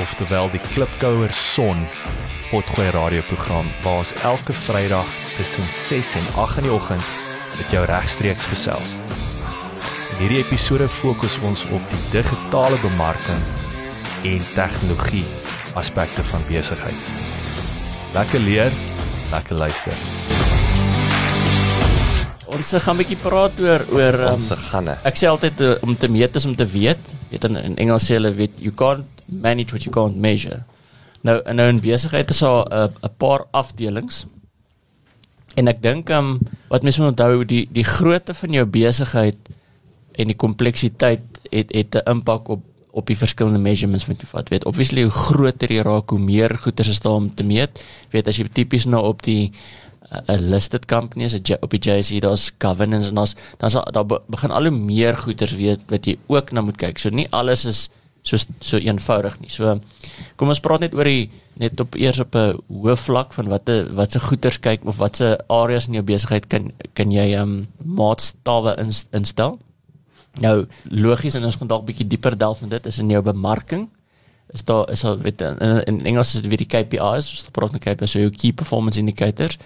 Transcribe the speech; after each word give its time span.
oftewel 0.00 0.50
die 0.50 0.60
Klipkouer 0.72 1.32
Son 1.32 1.84
Potgooi 2.50 2.90
radioprogram 2.94 3.70
waar 3.82 4.02
ons 4.02 4.12
elke 4.22 4.52
Vrydag 4.52 5.10
tussen 5.36 5.66
6 5.70 6.14
en 6.20 6.26
8 6.42 6.60
in 6.62 6.68
die 6.68 6.72
oggend 6.72 7.02
met 7.58 7.70
jou 7.70 7.84
regstreeks 7.86 8.46
gesels. 8.50 8.94
In 10.14 10.20
hierdie 10.22 10.42
episode 10.42 10.88
fokus 10.90 11.38
ons 11.46 11.64
op 11.74 11.90
die 11.90 12.02
digitale 12.12 12.78
bemarking 12.82 13.42
en 14.26 14.44
tegnologie 14.54 15.24
aspekte 15.78 16.22
van 16.30 16.46
besigheid. 16.50 17.08
Lekker 18.14 18.42
leer, 18.42 18.76
lekker 19.32 19.58
luister. 19.58 19.98
Ons 22.54 22.70
gaan 22.70 22.94
'n 22.94 23.02
bietjie 23.02 23.18
praat 23.18 23.60
oor 23.60 23.82
oor 23.90 24.14
um, 24.14 24.38
Ons 24.38 24.50
gaan. 24.70 24.88
ek 25.02 25.16
sê 25.18 25.26
altyd 25.26 25.60
uh, 25.60 25.74
om 25.82 25.96
te 25.96 26.08
meet 26.08 26.36
is 26.36 26.46
om 26.46 26.54
te 26.54 26.66
weet. 26.66 27.02
Weet 27.30 27.44
in, 27.44 27.56
in 27.56 27.76
Engels 27.76 28.06
sê 28.06 28.14
hulle 28.14 28.34
weet 28.34 28.62
you 28.62 28.70
can't 28.70 29.13
manage 29.26 29.70
what 29.72 29.82
you 29.84 29.92
can't 29.92 30.16
measure. 30.16 30.62
Nou 31.22 31.40
en 31.44 31.56
nou 31.56 31.68
in 31.68 31.80
besigheid 31.80 32.30
is 32.30 32.38
daar 32.38 32.66
'n 32.66 32.72
uh, 32.72 32.88
'n 33.08 33.14
paar 33.16 33.46
afdelings. 33.50 34.26
En 35.54 35.68
ek 35.68 35.82
dink 35.82 36.10
um 36.10 36.38
wat 36.68 36.82
mense 36.82 37.00
moet 37.00 37.10
onthou 37.14 37.44
die 37.44 37.68
die 37.72 37.84
grootte 37.84 38.34
van 38.34 38.50
jou 38.52 38.66
besigheid 38.66 39.36
en 40.12 40.26
die 40.26 40.36
kompleksiteit 40.36 41.22
het 41.50 41.72
het 41.74 41.94
'n 41.94 42.10
impak 42.10 42.48
op 42.48 42.62
op 42.94 43.06
die 43.06 43.16
verskillende 43.18 43.58
measurements 43.58 44.06
wat 44.06 44.20
jy 44.20 44.26
vat. 44.26 44.48
Weet 44.48 44.64
obviously 44.64 45.02
hoe 45.02 45.10
groter 45.10 45.72
jy 45.72 45.82
raak, 45.82 46.10
hoe 46.10 46.18
meer 46.18 46.58
goeder 46.58 46.86
is 46.88 47.00
daar 47.00 47.12
om 47.12 47.34
te 47.34 47.42
meet. 47.44 47.82
Weet 48.10 48.28
as 48.28 48.36
jy 48.36 48.48
tipies 48.52 48.84
nou 48.84 49.02
op 49.04 49.22
die 49.22 49.50
'n 50.28 50.50
listed 50.50 50.86
company 50.86 51.24
is 51.24 51.34
'n 51.34 51.42
J- 51.42 51.58
op 51.60 51.70
die 51.70 51.80
JSE 51.80 52.20
daar's 52.20 52.52
governance 52.58 53.08
en 53.08 53.14
daar's 53.14 53.34
dan 53.58 53.70
sal 53.70 53.84
daar 53.92 54.06
be- 54.06 54.20
begin 54.28 54.50
al 54.50 54.62
hoe 54.62 54.70
meer 54.78 55.16
goeders 55.16 55.52
weet 55.54 55.80
wat 55.88 56.04
jy 56.06 56.16
ook 56.26 56.52
na 56.52 56.60
moet 56.60 56.76
kyk. 56.76 56.98
So 56.98 57.08
nie 57.10 57.26
alles 57.30 57.64
is 57.64 57.88
so 58.24 58.40
so 58.60 58.80
eenvoudig 58.80 59.38
nie. 59.40 59.52
So 59.52 59.78
kom 60.40 60.52
ons 60.52 60.62
praat 60.64 60.86
net 60.86 60.94
oor 60.96 61.08
die 61.08 61.30
net 61.60 61.78
op 61.80 61.94
eers 61.94 62.18
op 62.24 62.34
'n 62.34 62.58
hoë 62.68 62.96
vlak 62.96 63.32
van 63.32 63.48
watte 63.52 63.76
watse 63.94 64.20
goeders 64.20 64.58
kyk 64.58 64.84
of 64.84 64.98
watse 64.98 65.38
areas 65.48 65.86
in 65.86 65.94
jou 65.94 66.02
besigheid 66.02 66.48
kan 66.48 66.72
kan 66.94 67.12
jy 67.12 67.34
um 67.38 67.68
maatstawwe 67.84 68.76
ins, 68.78 69.06
instel. 69.12 69.58
Nou 70.40 70.66
logies 70.90 71.34
en 71.34 71.44
ons 71.44 71.56
gaan 71.56 71.68
dalk 71.68 71.82
'n 71.82 71.92
bietjie 71.92 72.08
dieper 72.08 72.36
delf 72.36 72.62
in 72.62 72.68
dit 72.68 72.86
is 72.86 72.98
in 72.98 73.10
jou 73.10 73.22
bemarking 73.22 73.88
is 74.54 74.64
daar 74.64 74.90
is 74.90 75.00
daar 75.00 75.18
weet 75.18 75.40
in, 75.40 75.84
in 75.84 76.04
Engels 76.04 76.34
is 76.34 76.40
dit 76.40 76.46
weer 76.46 76.62
die 76.62 76.66
KPIs, 76.66 77.30
ons 77.30 77.48
praat 77.50 77.72
met 77.72 77.82
KPIs, 77.82 78.10
so 78.10 78.18
jou 78.18 78.30
key 78.30 78.52
performance 78.52 78.98
indicators. 78.98 79.58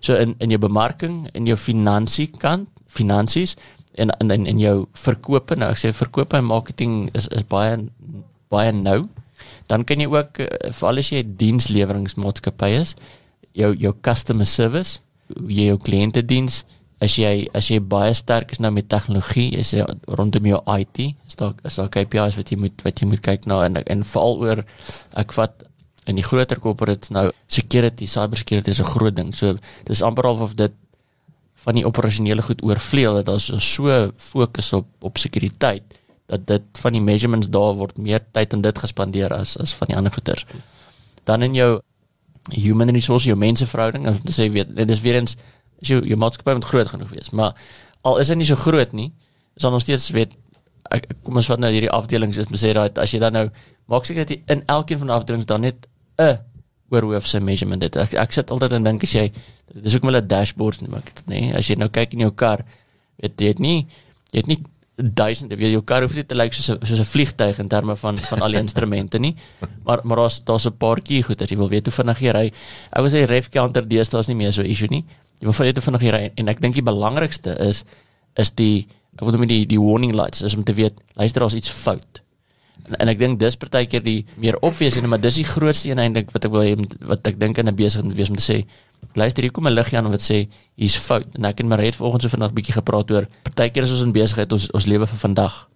So 0.00 0.14
in 0.14 0.34
in 0.38 0.50
jou 0.50 0.58
bemarking, 0.58 1.28
in 1.32 1.46
jou 1.46 1.56
finansie 1.56 2.30
kant, 2.38 2.68
finansies 2.86 3.56
en 3.94 4.10
in 4.20 4.30
in 4.30 4.46
in 4.46 4.58
jou 4.58 4.86
verkope, 4.92 5.56
nou 5.56 5.70
ek 5.70 5.80
sê 5.82 5.92
verkope 5.92 6.36
en 6.36 6.44
marketing 6.44 7.10
is 7.14 7.28
is 7.28 7.46
baie 7.48 7.76
baie 8.50 8.72
nou. 8.72 9.08
Dan 9.70 9.84
kan 9.84 10.00
jy 10.00 10.08
ook 10.10 10.42
eh, 10.42 10.72
veral 10.74 10.98
as 10.98 11.12
jy 11.12 11.22
diensleweringsmaatskappy 11.42 12.74
is, 12.80 12.96
jou 13.52 13.72
jou 13.78 13.94
customer 14.02 14.46
service, 14.46 15.00
hoe 15.38 15.52
jy 15.52 15.70
jou 15.70 15.78
kliënte 15.78 16.22
diens, 16.26 16.64
as 17.00 17.16
jy 17.16 17.48
as 17.56 17.70
jy 17.70 17.80
baie 17.80 18.12
sterk 18.14 18.52
is 18.52 18.60
nou 18.60 18.72
met 18.74 18.88
tegnologie, 18.90 19.48
is 19.58 19.72
jy 19.74 19.86
rondom 20.18 20.46
jou 20.50 20.60
IT, 20.76 21.00
is 21.28 21.38
daar 21.40 21.54
is 21.64 21.78
daar 21.80 21.90
KPIs 21.92 22.36
wat 22.38 22.52
jy 22.52 22.60
moet 22.60 22.84
wat 22.84 23.00
jy 23.00 23.08
moet 23.08 23.24
kyk 23.24 23.48
na 23.50 23.62
en 23.66 23.80
en 23.80 24.06
veral 24.12 24.38
oor 24.44 24.64
ek 25.22 25.32
vat 25.38 25.64
in 26.10 26.18
die 26.18 26.26
groter 26.26 26.60
corporates 26.60 27.12
nou 27.14 27.28
security, 27.48 28.06
cybersecurity 28.06 28.70
is 28.70 28.80
'n 28.80 28.92
groot 28.92 29.14
ding. 29.14 29.34
So 29.34 29.56
dis 29.84 30.02
amper 30.02 30.24
half 30.24 30.40
of 30.40 30.54
dit 30.56 30.72
van 31.64 31.76
die 31.76 31.86
operasionele 31.86 32.42
goed 32.42 32.62
oorvleuel 32.64 33.20
dat 33.20 33.26
daar 33.26 33.60
so 33.60 34.10
fokus 34.16 34.72
op 34.72 34.88
op 35.00 35.18
sekuriteit 35.18 35.98
dat 36.30 36.46
dit 36.46 36.80
van 36.82 36.94
die 36.94 37.02
measurements 37.02 37.50
daar 37.50 37.74
word 37.74 37.98
meer 37.98 38.22
tyd 38.32 38.54
aan 38.54 38.62
dit 38.64 38.78
gespandeer 38.78 39.34
as 39.34 39.56
as 39.58 39.74
van 39.74 39.90
die 39.90 39.96
ander 39.96 40.12
goeters. 40.14 40.46
Dan 41.24 41.42
in 41.42 41.54
jou 41.54 41.80
human 42.54 42.90
resource, 42.90 43.26
jou 43.26 43.36
menseverhouding, 43.38 44.06
om 44.08 44.20
te 44.24 44.34
sê 44.34 44.48
weet 44.52 44.70
dit 44.74 44.90
is 44.90 45.02
weer 45.04 45.20
eens 45.20 45.36
is 45.80 45.88
jou 45.88 46.00
jou 46.06 46.16
maatskappy 46.20 46.54
moet 46.56 46.68
groot 46.70 46.88
genoeg 46.92 47.10
wees, 47.16 47.30
maar 47.30 47.56
al 48.06 48.20
is 48.22 48.30
dit 48.32 48.38
nie 48.40 48.48
so 48.48 48.56
groot 48.56 48.92
nie, 48.92 49.10
is 49.56 49.64
dan 49.64 49.72
nog 49.72 49.84
steeds 49.84 50.10
weet 50.16 50.32
ek, 50.90 51.10
kom 51.24 51.36
ons 51.40 51.48
vat 51.50 51.60
nou 51.60 51.70
hierdie 51.72 51.92
afdelings 51.92 52.40
is 52.40 52.48
sê 52.62 52.72
dat 52.76 52.98
as 52.98 53.12
jy 53.14 53.20
dan 53.22 53.36
nou 53.36 53.46
maak 53.90 54.06
seker 54.06 54.24
dat 54.24 54.34
jy 54.34 54.40
in 54.54 54.62
elkeen 54.66 55.00
van 55.02 55.12
die 55.12 55.16
afdelings 55.16 55.48
dan 55.50 55.66
net 55.66 55.86
'n 56.20 56.38
oorhoofse 56.90 57.40
measurement 57.40 57.82
het. 57.82 57.96
Ek, 57.96 58.14
ek 58.14 58.32
sit 58.32 58.50
altyd 58.50 58.72
en 58.78 58.84
dink 58.90 59.06
as 59.06 59.14
jy 59.14 59.30
dis 59.74 59.94
ook 59.94 60.04
'n 60.04 60.26
dashboard 60.26 60.80
noem 60.82 60.98
ek 60.98 61.14
dit 61.14 61.26
nê. 61.26 61.40
Nee? 61.40 61.54
As 61.54 61.68
jy 61.68 61.76
nou 61.76 61.88
kyk 61.88 62.12
in 62.14 62.20
jou 62.26 62.30
kar, 62.30 62.64
weet 63.22 63.40
jy 63.40 63.48
het 63.48 63.58
nie 63.58 63.86
jy 64.32 64.40
het 64.40 64.46
nie 64.46 64.62
duisende 65.00 65.56
weet 65.56 65.72
jou 65.72 65.82
kar 65.82 66.02
hoef 66.02 66.14
nie 66.14 66.24
te 66.24 66.34
lyk 66.34 66.52
soos 66.52 66.68
'n 66.70 66.86
soos 66.86 67.00
'n 67.00 67.04
vliegtyg 67.04 67.58
in 67.58 67.68
terme 67.68 67.96
van 67.96 68.18
van 68.18 68.42
al 68.42 68.50
die 68.50 68.60
instrumente 68.60 69.18
nie. 69.18 69.34
Maar 69.84 70.00
maar 70.04 70.16
daar's 70.16 70.44
daar's 70.44 70.66
'n 70.66 70.76
paar 70.76 71.00
key 71.00 71.22
goed 71.22 71.42
as 71.42 71.48
jy 71.48 71.56
wil 71.56 71.68
weet 71.68 71.86
hoe 71.86 71.94
vinnig 71.94 72.20
jy 72.20 72.30
ry. 72.30 72.52
Ek 72.92 73.00
wil 73.00 73.10
sê 73.10 73.26
ref 73.26 73.48
counter 73.48 73.88
deesdae 73.88 74.20
is 74.20 74.28
nie 74.28 74.36
meer 74.36 74.52
so 74.52 74.62
issue 74.62 74.88
nie. 74.90 75.04
Jy 75.40 75.46
wil 75.46 75.54
weet 75.66 75.76
hoe 75.76 75.84
vinnig 75.84 76.02
jy 76.02 76.10
ry 76.10 76.32
en 76.36 76.48
ek 76.48 76.60
dink 76.60 76.74
die 76.74 76.82
belangrikste 76.82 77.56
is 77.58 77.84
is 78.36 78.50
die 78.50 78.86
ek 79.14 79.20
wil 79.20 79.32
noem 79.32 79.46
die 79.46 79.66
die 79.66 79.80
warning 79.80 80.12
lights 80.12 80.42
is 80.42 80.54
om 80.54 80.64
te 80.64 80.74
weet 80.74 80.94
luister 81.14 81.40
daar's 81.40 81.54
iets 81.54 81.70
fout. 81.70 82.20
En, 82.88 82.94
en 83.00 83.08
ek 83.08 83.18
dink 83.18 83.38
dis 83.38 83.56
partykeer 83.56 84.02
die 84.02 84.26
meer 84.36 84.56
obvious 84.62 84.96
een, 84.96 85.08
maar 85.08 85.20
dis 85.20 85.34
die 85.34 85.44
grootste 85.44 85.90
een 85.90 85.98
eintlik 85.98 86.30
wat 86.30 86.44
ek 86.44 86.50
wil 86.50 86.62
hê 86.62 86.76
moet- 86.76 86.96
wat 87.06 87.26
ek 87.26 87.38
dink 87.40 87.58
in 87.58 87.68
'n 87.68 87.74
besigheid 87.76 88.04
moet 88.04 88.16
wees 88.16 88.30
om 88.30 88.36
te 88.36 88.52
sê 88.52 88.66
luister 89.14 89.42
hier 89.42 89.52
kom 89.52 89.66
'n 89.66 89.74
liggie 89.74 89.98
aan 89.98 90.10
wat 90.10 90.22
sê 90.22 90.48
hier's 90.76 90.96
fout. 90.96 91.26
En 91.34 91.44
ek 91.44 91.60
en 91.60 91.68
Marie 91.68 91.86
het 91.86 91.96
vanoggend 91.96 92.22
so 92.22 92.28
vanaand 92.28 92.54
bietjie 92.54 92.74
gepraat 92.74 93.10
oor 93.10 93.26
partykeer 93.42 93.82
is 93.82 93.90
ons 93.90 94.02
in 94.02 94.12
besigheid 94.12 94.52
ons 94.52 94.70
ons 94.70 94.86
lewe 94.86 95.06
vir 95.06 95.18
vandag. 95.18 95.68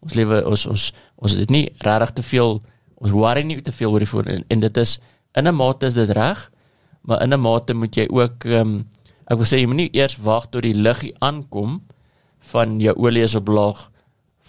Ons 0.00 0.14
lewe 0.14 0.46
ons 0.46 0.66
ons 0.66 0.92
ons 1.16 1.32
het 1.32 1.50
nie 1.50 1.68
regtig 1.78 2.12
te 2.12 2.22
veel 2.22 2.62
ons 2.96 3.10
worry 3.10 3.42
nie 3.42 3.60
te 3.62 3.72
veel 3.72 3.92
oor 3.92 3.98
die 3.98 4.08
voor 4.08 4.24
en, 4.26 4.44
en 4.48 4.60
dit 4.60 4.76
is 4.76 4.98
in 5.34 5.46
'n 5.46 5.54
mate 5.54 5.86
is 5.86 5.94
dit 5.94 6.10
reg, 6.10 6.50
maar 7.02 7.22
in 7.22 7.32
'n 7.32 7.40
mate 7.40 7.74
moet 7.74 7.94
jy 7.96 8.06
ook 8.10 8.44
um, 8.44 8.86
ek 9.26 9.36
wil 9.36 9.46
sê 9.46 9.60
jy 9.60 9.66
moenie 9.66 9.90
eers 9.92 10.16
wag 10.16 10.50
tot 10.50 10.62
die 10.62 10.74
liggie 10.74 11.14
aankom 11.20 11.82
van 12.38 12.80
jou 12.80 12.94
olie 12.96 13.22
is 13.22 13.34
op 13.34 13.48
laag 13.48 13.89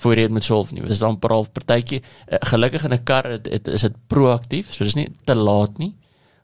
voor 0.01 0.17
jy 0.17 0.27
moet 0.33 0.45
solf 0.45 0.71
nie. 0.71 0.83
Dis 0.87 1.01
dan 1.01 1.19
paral 1.21 1.45
partytjie 1.53 2.01
uh, 2.01 2.39
gelukkig 2.51 2.85
in 2.87 2.93
'n 2.93 3.03
kar 3.03 3.29
het, 3.29 3.47
het, 3.47 3.67
is 3.67 3.81
dit 3.81 3.95
proaktief, 4.07 4.73
so 4.73 4.83
dis 4.83 4.97
nie 4.97 5.09
te 5.25 5.35
laat 5.35 5.77
nie. 5.77 5.95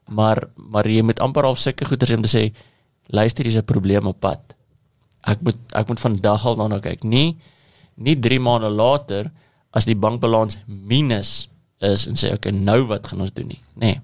Maar 0.08 0.48
maar 0.54 0.88
jy 0.88 1.02
moet 1.02 1.20
amper 1.20 1.44
al 1.44 1.56
sulke 1.56 1.84
goeders 1.84 2.14
om 2.16 2.22
te 2.22 2.32
sê 2.32 2.44
luister 3.06 3.44
hier's 3.44 3.58
'n 3.58 3.64
probleem 3.64 4.06
op 4.06 4.20
pad. 4.20 4.54
Ek 5.22 5.40
moet 5.42 5.58
ek 5.72 5.88
moet 5.88 6.00
vandag 6.00 6.46
al 6.46 6.56
daarna 6.56 6.78
kyk. 6.80 7.04
Nie 7.04 7.36
nie 7.96 8.16
3 8.16 8.40
maande 8.40 8.70
later 8.70 9.30
as 9.70 9.84
die 9.84 9.96
bankbalans 9.96 10.58
minus 10.66 11.48
is 11.80 12.06
en 12.06 12.16
sê 12.18 12.32
okay, 12.34 12.52
nou 12.52 12.86
wat 12.86 13.06
gaan 13.06 13.20
ons 13.20 13.32
doen 13.34 13.46
nie. 13.46 13.60
Nee. 13.74 14.00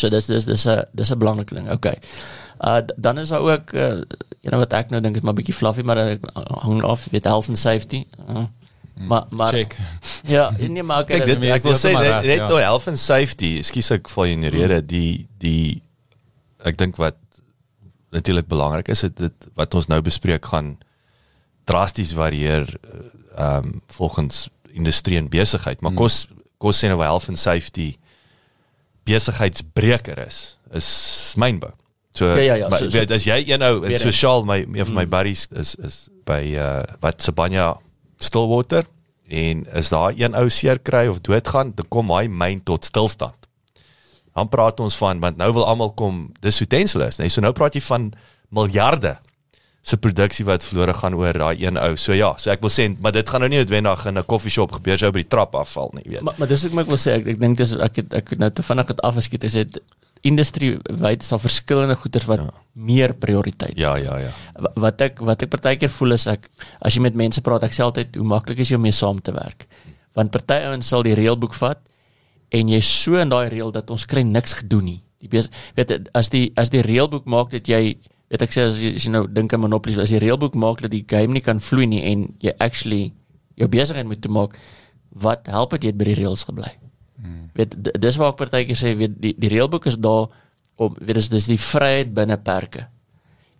So 0.00 0.08
dis 0.12 0.28
dis 0.30 0.48
dis 0.48 0.66
'n 0.66 0.84
dis 0.96 1.12
'n 1.12 1.18
belangrike 1.18 1.54
ding. 1.54 1.70
Okay. 1.70 1.98
Uh 2.60 2.80
dan 2.96 3.18
is 3.18 3.28
daar 3.28 3.40
ook 3.40 3.72
uh 3.72 4.00
you 4.40 4.50
know 4.52 4.60
wat 4.60 4.72
ek 4.72 4.90
nou 4.90 5.00
dink 5.00 5.16
is 5.16 5.22
maar 5.22 5.36
bietjie 5.36 5.54
fluffy 5.54 5.84
maar 5.84 5.98
ek 5.98 6.24
hang 6.34 6.82
af 6.82 7.08
weet 7.10 7.24
health 7.24 7.48
and 7.48 7.58
safety. 7.58 8.06
Uh, 8.28 8.44
maar 8.94 9.24
maar 9.28 9.52
Check. 9.52 9.76
ja, 10.36 10.50
nee 10.58 10.82
maar 10.82 11.02
okay, 11.02 11.18
Kyk 11.18 11.26
dit 11.26 11.38
nee, 11.38 11.52
ek 11.52 11.62
wil 11.62 11.76
sê 11.76 11.92
net, 11.92 12.24
net 12.24 12.42
ja. 12.42 12.48
nou 12.48 12.60
health 12.60 12.88
and 12.88 12.98
safety, 12.98 13.56
ekskuus 13.60 13.90
ek 13.96 14.08
val 14.12 14.28
in 14.28 14.44
die 14.44 14.52
rede, 14.52 14.80
die 14.84 15.26
die 15.40 15.82
ek 16.64 16.76
dink 16.76 17.00
wat 17.00 17.16
natuurlik 18.10 18.48
belangrik 18.50 18.90
is, 18.92 19.00
dit, 19.06 19.16
dit 19.16 19.48
wat 19.56 19.74
ons 19.78 19.88
nou 19.88 20.00
bespreek 20.04 20.44
gaan 20.52 20.74
drasties 21.70 22.12
varieer 22.16 22.68
ehm 23.36 23.70
um, 23.70 23.80
volgens 23.96 24.48
industrie 24.70 25.16
en 25.18 25.30
besigheid, 25.30 25.80
maar 25.80 25.96
kos 25.96 26.26
kos 26.60 26.82
sê 26.82 26.90
nou 26.90 27.00
health 27.00 27.28
and 27.32 27.40
safety 27.40 27.94
besigheidsbreker 29.04 30.18
is, 30.26 30.58
is 30.72 30.88
mynbou. 31.36 31.72
So 32.12 32.26
Ja, 32.26 32.36
ja, 32.42 32.54
ja, 32.54 32.68
maar, 32.68 32.78
so- 32.78 32.88
so- 32.90 33.14
as 33.14 33.24
jy 33.24 33.44
een 33.46 33.58
nou 33.62 33.86
in 33.86 33.98
sosiaal 33.98 34.44
my 34.44 34.58
een 34.66 34.86
van 34.86 34.94
my 34.94 35.04
Mm. 35.04 35.10
buddies 35.10 35.46
is 35.52 35.74
is 35.76 36.08
by 36.24 36.54
uh 36.58 36.82
wat 37.00 37.22
Sibanya 37.22 37.76
Stillwater 38.18 38.84
en 39.28 39.66
as 39.72 39.88
daar 39.88 40.12
een 40.16 40.34
ou 40.34 40.48
seer 40.50 40.78
kry 40.78 41.06
of 41.06 41.20
doodgaan, 41.20 41.72
dan 41.74 41.86
kom 41.88 42.10
hy 42.10 42.26
myn 42.26 42.62
tot 42.62 42.84
stilstand. 42.84 43.34
Dan 44.34 44.48
praat 44.48 44.80
ons 44.80 44.96
van 44.96 45.20
want 45.20 45.36
nou 45.36 45.52
wil 45.52 45.66
almal 45.66 45.92
kom 45.94 46.32
dis 46.40 46.60
utensile 46.60 47.06
is, 47.06 47.16
nee. 47.18 47.28
So 47.28 47.40
nou 47.40 47.52
praat 47.52 47.74
jy 47.74 47.80
van 47.80 48.12
miljarde 48.50 49.18
se 49.82 49.96
produksie 49.96 50.44
wat 50.44 50.64
verlore 50.64 50.92
gaan 50.94 51.14
oor 51.14 51.32
daai 51.32 51.62
een 51.64 51.76
ou. 51.80 51.96
So 51.96 52.12
ja, 52.12 52.34
so 52.38 52.50
ek 52.50 52.60
wil 52.60 52.70
sê 52.70 52.88
maar 53.00 53.12
dit 53.12 53.28
gaan 53.28 53.40
nou 53.40 53.48
nie 53.48 53.58
noodwendig 53.58 54.06
in 54.06 54.18
'n 54.18 54.24
koffieshop 54.24 54.72
gebeur 54.72 54.98
sou 54.98 55.10
by 55.12 55.22
die 55.22 55.28
trap 55.28 55.54
afval 55.54 55.90
nie, 55.94 56.04
weet. 56.06 56.20
Maar 56.22 56.34
maar 56.38 56.48
dis 56.48 56.64
ek 56.64 56.72
maar 56.72 56.84
ek 56.84 56.90
wil 56.90 56.98
sê 56.98 57.10
ek, 57.16 57.26
ek 57.26 57.40
dink 57.40 57.56
dis 57.56 57.72
ek 57.74 57.96
het 57.96 58.14
ek 58.14 58.28
het 58.30 58.38
nou 58.38 58.50
te 58.50 58.62
vinnig 58.62 58.88
het 58.88 59.00
afgeskiet 59.02 59.44
is 59.44 59.52
dit 59.52 59.80
industrie 60.22 60.76
wyd 61.00 61.22
is 61.22 61.28
daar 61.28 61.40
verskillende 61.40 61.94
goederes 61.96 62.26
wat 62.26 62.38
ja. 62.38 62.50
meer 62.74 63.14
prioriteit. 63.14 63.72
Ja, 63.78 63.94
ja, 63.96 64.18
ja. 64.18 64.30
Wa- 64.60 64.72
Wat 64.74 65.00
ek 65.00 65.18
wat 65.20 65.42
ek 65.42 65.48
partykeer 65.50 65.88
voel 65.88 66.12
is 66.12 66.26
ek 66.26 66.48
as 66.82 66.94
jy 66.94 67.00
met 67.00 67.14
mense 67.14 67.40
praat 67.40 67.62
ek 67.64 67.72
sê 67.72 67.82
altyd 67.82 68.16
hoe 68.16 68.24
maklik 68.26 68.58
is 68.58 68.68
jy 68.68 68.76
om 68.76 68.82
mee 68.82 68.92
saam 68.92 69.20
te 69.20 69.32
werk. 69.32 69.66
Want 70.14 70.30
party 70.30 70.60
ouens 70.68 70.88
sal 70.88 71.02
die 71.02 71.14
reëlboek 71.14 71.54
vat 71.54 71.78
en 72.52 72.68
jy's 72.68 72.84
so 73.02 73.14
in 73.16 73.28
daai 73.30 73.48
reël 73.48 73.72
dat 73.72 73.90
ons 73.90 74.04
kry 74.04 74.22
niks 74.22 74.54
gedoen 74.60 74.84
nie. 74.84 75.00
Die 75.20 75.28
weet 75.76 76.08
as 76.14 76.28
die 76.28 76.52
as 76.56 76.68
die 76.68 76.82
reëlboek 76.82 77.24
maak 77.24 77.50
dat 77.50 77.66
jy 77.66 77.96
weet 78.30 78.44
ek 78.46 78.52
sê 78.54 78.66
as 78.70 78.78
jy, 78.78 78.92
as 78.96 79.06
jy 79.06 79.12
nou 79.14 79.24
dink 79.26 79.52
aan 79.54 79.64
Monopoly 79.64 79.98
as 79.98 80.12
die 80.12 80.20
reëlboek 80.22 80.54
maak 80.58 80.84
dat 80.84 80.92
die 80.94 81.04
game 81.06 81.34
nie 81.34 81.42
kan 81.44 81.62
vloei 81.62 81.88
nie 81.90 82.02
en 82.12 82.28
jy 82.42 82.54
actually 82.62 83.10
jou 83.58 83.68
besigheid 83.70 84.06
moet 84.06 84.22
toemaak 84.22 84.54
wat 85.10 85.50
help 85.50 85.74
dit 85.74 85.88
jy 85.88 85.96
by 85.98 86.06
die 86.12 86.18
reëls 86.20 86.46
gebly. 86.46 86.70
Hmm. 87.18 87.50
Weet 87.58 87.74
dis 87.82 88.18
waar 88.20 88.32
ek 88.32 88.38
partykeer 88.44 88.78
sê 88.78 88.94
weet 88.98 89.18
die 89.20 89.34
die 89.34 89.50
reëlboek 89.50 89.90
is 89.90 89.98
daar 89.98 90.30
om 90.80 90.94
weet 91.00 91.18
dis 91.18 91.30
dis 91.32 91.50
die 91.50 91.60
vryheid 91.60 92.14
binne 92.14 92.38
perke. 92.38 92.86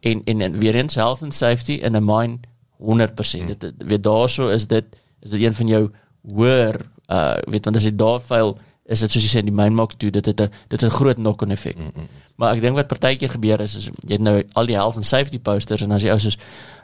En 0.06 0.22
en, 0.30 0.46
en 0.46 0.60
weer 0.62 0.78
eens 0.78 0.94
health 0.94 1.26
and 1.26 1.34
safety 1.34 1.80
in 1.82 1.96
'n 1.96 2.04
mine 2.04 2.38
100%. 2.78 3.42
Hmm. 3.42 3.46
Dit 3.52 3.74
weet 3.78 4.04
daarso 4.06 4.48
is 4.48 4.66
dit 4.66 4.86
is 5.20 5.30
dit 5.30 5.42
een 5.42 5.54
van 5.54 5.66
jou 5.66 5.90
hoër 6.22 6.80
uh 7.10 7.36
weet 7.50 7.64
want 7.64 7.76
as 7.76 7.84
jy 7.84 7.94
daar 7.96 8.20
faal 8.20 8.58
is 8.90 9.00
dit 9.04 9.12
soos 9.12 9.22
jy 9.22 9.30
sê 9.30 9.42
die 9.46 9.54
myn 9.54 9.74
maak 9.78 9.94
toe 9.98 10.10
dit 10.10 10.26
het 10.26 10.40
'n 10.40 10.50
dit 10.68 10.80
het 10.80 10.82
'n 10.82 10.96
groot 10.98 11.16
knock-on 11.16 11.50
effek. 11.50 11.76
Mm 11.76 11.90
-hmm. 11.94 12.08
Maar 12.36 12.54
ek 12.54 12.60
dink 12.60 12.76
wat 12.76 12.88
partykeer 12.88 13.30
gebeur 13.30 13.60
is 13.60 13.74
is 13.74 13.84
jy 13.84 14.12
het 14.12 14.20
nou 14.20 14.42
al 14.52 14.66
die 14.66 14.74
health 14.74 14.96
and 14.96 15.06
safety 15.06 15.38
posters 15.38 15.82
en 15.82 15.92
as 15.92 16.02
jy 16.02 16.10
ou 16.10 16.18
soos 16.18 16.38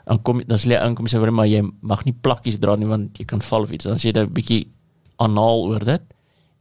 dan 0.05 0.21
kom 0.21 0.41
dan 0.47 0.57
sê 0.57 0.71
jy 0.71 0.77
aankom 0.77 1.07
sê 1.07 1.31
maar 1.31 1.47
jy 1.47 1.61
mag 1.81 2.05
nie 2.05 2.15
plakkies 2.21 2.59
dra 2.59 2.75
nie 2.75 2.87
want 2.87 3.17
jy 3.17 3.25
kan 3.25 3.41
val 3.41 3.61
of 3.61 3.71
iets. 3.71 3.85
Dan 3.85 3.97
sê 3.97 4.11
jy 4.11 4.19
'n 4.19 4.33
bietjie 4.33 4.67
anaal 5.17 5.67
oor 5.67 5.83
dit. 5.83 6.01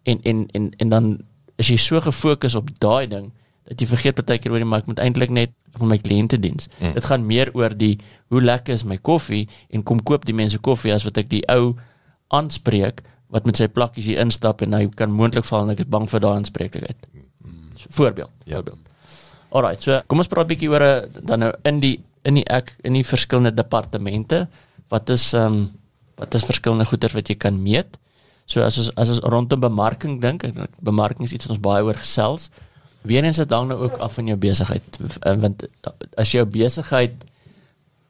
En 0.02 0.18
en 0.22 0.46
en 0.52 0.70
en 0.76 0.88
dan 0.88 1.18
is 1.56 1.68
jy 1.68 1.76
so 1.76 2.00
gefokus 2.00 2.54
op 2.54 2.70
daai 2.78 3.06
ding 3.06 3.32
dat 3.68 3.80
jy 3.80 3.86
vergeet 3.86 4.14
partykeer 4.14 4.52
oor 4.52 4.58
die 4.58 4.68
maar 4.68 4.78
ek 4.78 4.86
moet 4.86 4.98
eintlik 4.98 5.30
net 5.30 5.50
van 5.78 5.88
my 5.88 5.98
kliënte 5.98 6.38
diens. 6.38 6.68
Mm. 6.78 6.94
Dit 6.94 7.04
gaan 7.04 7.26
meer 7.26 7.50
oor 7.54 7.76
die 7.76 7.98
hoe 8.28 8.42
lekker 8.42 8.74
is 8.74 8.84
my 8.84 8.96
koffie 8.96 9.48
en 9.70 9.82
kom 9.82 10.02
koop 10.02 10.24
die 10.24 10.34
mense 10.34 10.58
koffie 10.58 10.94
as 10.94 11.04
wat 11.04 11.16
ek 11.16 11.28
die 11.30 11.42
ou 11.52 11.76
aanspreek 12.28 13.02
wat 13.34 13.46
met 13.46 13.56
sy 13.56 13.68
plakkies 13.68 14.06
hier 14.06 14.20
instap 14.22 14.62
en 14.62 14.72
hy 14.72 14.86
kan 14.94 15.10
moontlik 15.10 15.44
val 15.44 15.64
en 15.64 15.74
ek 15.74 15.84
is 15.84 15.90
bang 15.90 16.06
vir 16.10 16.20
daai 16.20 16.34
aanspreeklikheid. 16.34 17.08
So, 17.76 17.88
voorbeeld. 17.90 18.30
Ja. 18.44 18.60
Voorbeeld. 18.60 18.86
Alright, 19.50 19.82
so 19.82 20.00
kom 20.06 20.18
ons 20.18 20.28
praat 20.28 20.46
'n 20.46 20.52
bietjie 20.52 20.70
oor 20.70 20.82
'n 20.82 21.26
dan 21.26 21.38
nou 21.40 21.52
in 21.64 21.80
die 21.80 22.00
in 22.24 22.34
die 22.34 22.46
ek 22.50 22.74
in 22.84 22.92
die 22.92 23.04
verskillende 23.04 23.54
departemente. 23.54 24.48
Wat 24.88 25.10
is 25.10 25.32
ehm 25.34 25.46
um, 25.46 25.70
wat 26.16 26.34
is 26.34 26.44
verskillende 26.44 26.84
goeder 26.84 27.12
wat 27.12 27.28
jy 27.28 27.36
kan 27.36 27.62
meet? 27.62 27.98
So 28.46 28.62
as 28.62 28.78
ons 28.78 28.90
as 28.96 29.08
ons 29.08 29.20
rondom 29.22 29.60
bemarking 29.60 30.20
dink, 30.20 30.44
bemarking 30.80 31.26
is 31.26 31.32
iets 31.32 31.46
wat 31.46 31.56
ons 31.56 31.64
baie 31.66 31.84
oor 31.84 31.94
gesels. 31.94 32.50
Weerens 33.02 33.36
dit 33.36 33.50
hang 33.50 33.68
nou 33.68 33.78
ook 33.78 33.98
af 34.02 34.14
van 34.14 34.26
jou 34.26 34.36
besigheid 34.36 34.98
Eh, 35.22 35.34
want 35.34 35.68
as 36.16 36.32
jou 36.32 36.44
besigheid 36.44 37.24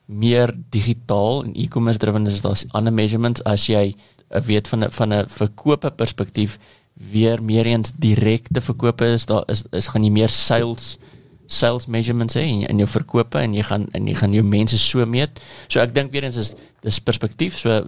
meer 0.06 0.54
digitaal 0.70 1.44
en 1.44 1.54
e-commerce 1.54 1.98
driven 1.98 2.26
is 2.26 2.40
daar's 2.40 2.66
ander 2.70 2.92
measurements 2.92 3.42
as 3.44 3.66
jy 3.66 3.94
eh, 3.94 4.15
weet 4.28 4.68
van 4.68 4.84
'n 4.84 4.90
van 4.90 5.12
'n 5.12 5.28
verkope 5.28 5.90
perspektief 5.90 6.58
weer 6.94 7.42
meer 7.42 7.66
eens 7.66 7.92
direkte 7.96 8.60
verkope 8.60 9.04
is 9.04 9.26
daar 9.26 9.44
is 9.46 9.64
is 9.70 9.86
gaan 9.86 10.04
jy 10.04 10.10
meer 10.10 10.28
sales 10.28 10.98
sales 11.46 11.86
measurements 11.86 12.34
hê 12.34 12.42
in, 12.42 12.66
in 12.66 12.78
jou 12.78 12.88
verkope 12.88 13.38
en 13.38 13.54
jy 13.54 13.62
gaan 13.62 13.86
en 13.92 14.06
jy 14.06 14.14
gaan 14.14 14.32
jou 14.32 14.42
mense 14.42 14.78
so 14.78 15.06
meet. 15.06 15.40
So 15.68 15.80
ek 15.80 15.94
dink 15.94 16.12
weer 16.12 16.24
eens 16.24 16.36
is 16.36 16.54
dis 16.82 16.98
perspektief. 16.98 17.58
So 17.58 17.86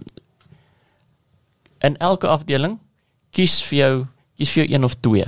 in 1.81 1.97
elke 1.97 2.27
afdeling 2.27 2.79
kies 3.35 3.59
vir 3.69 3.77
jou 3.79 3.93
kies 4.37 4.51
vir 4.53 4.63
jou 4.63 4.75
een 4.75 4.87
of 4.87 4.95
twee 4.99 5.25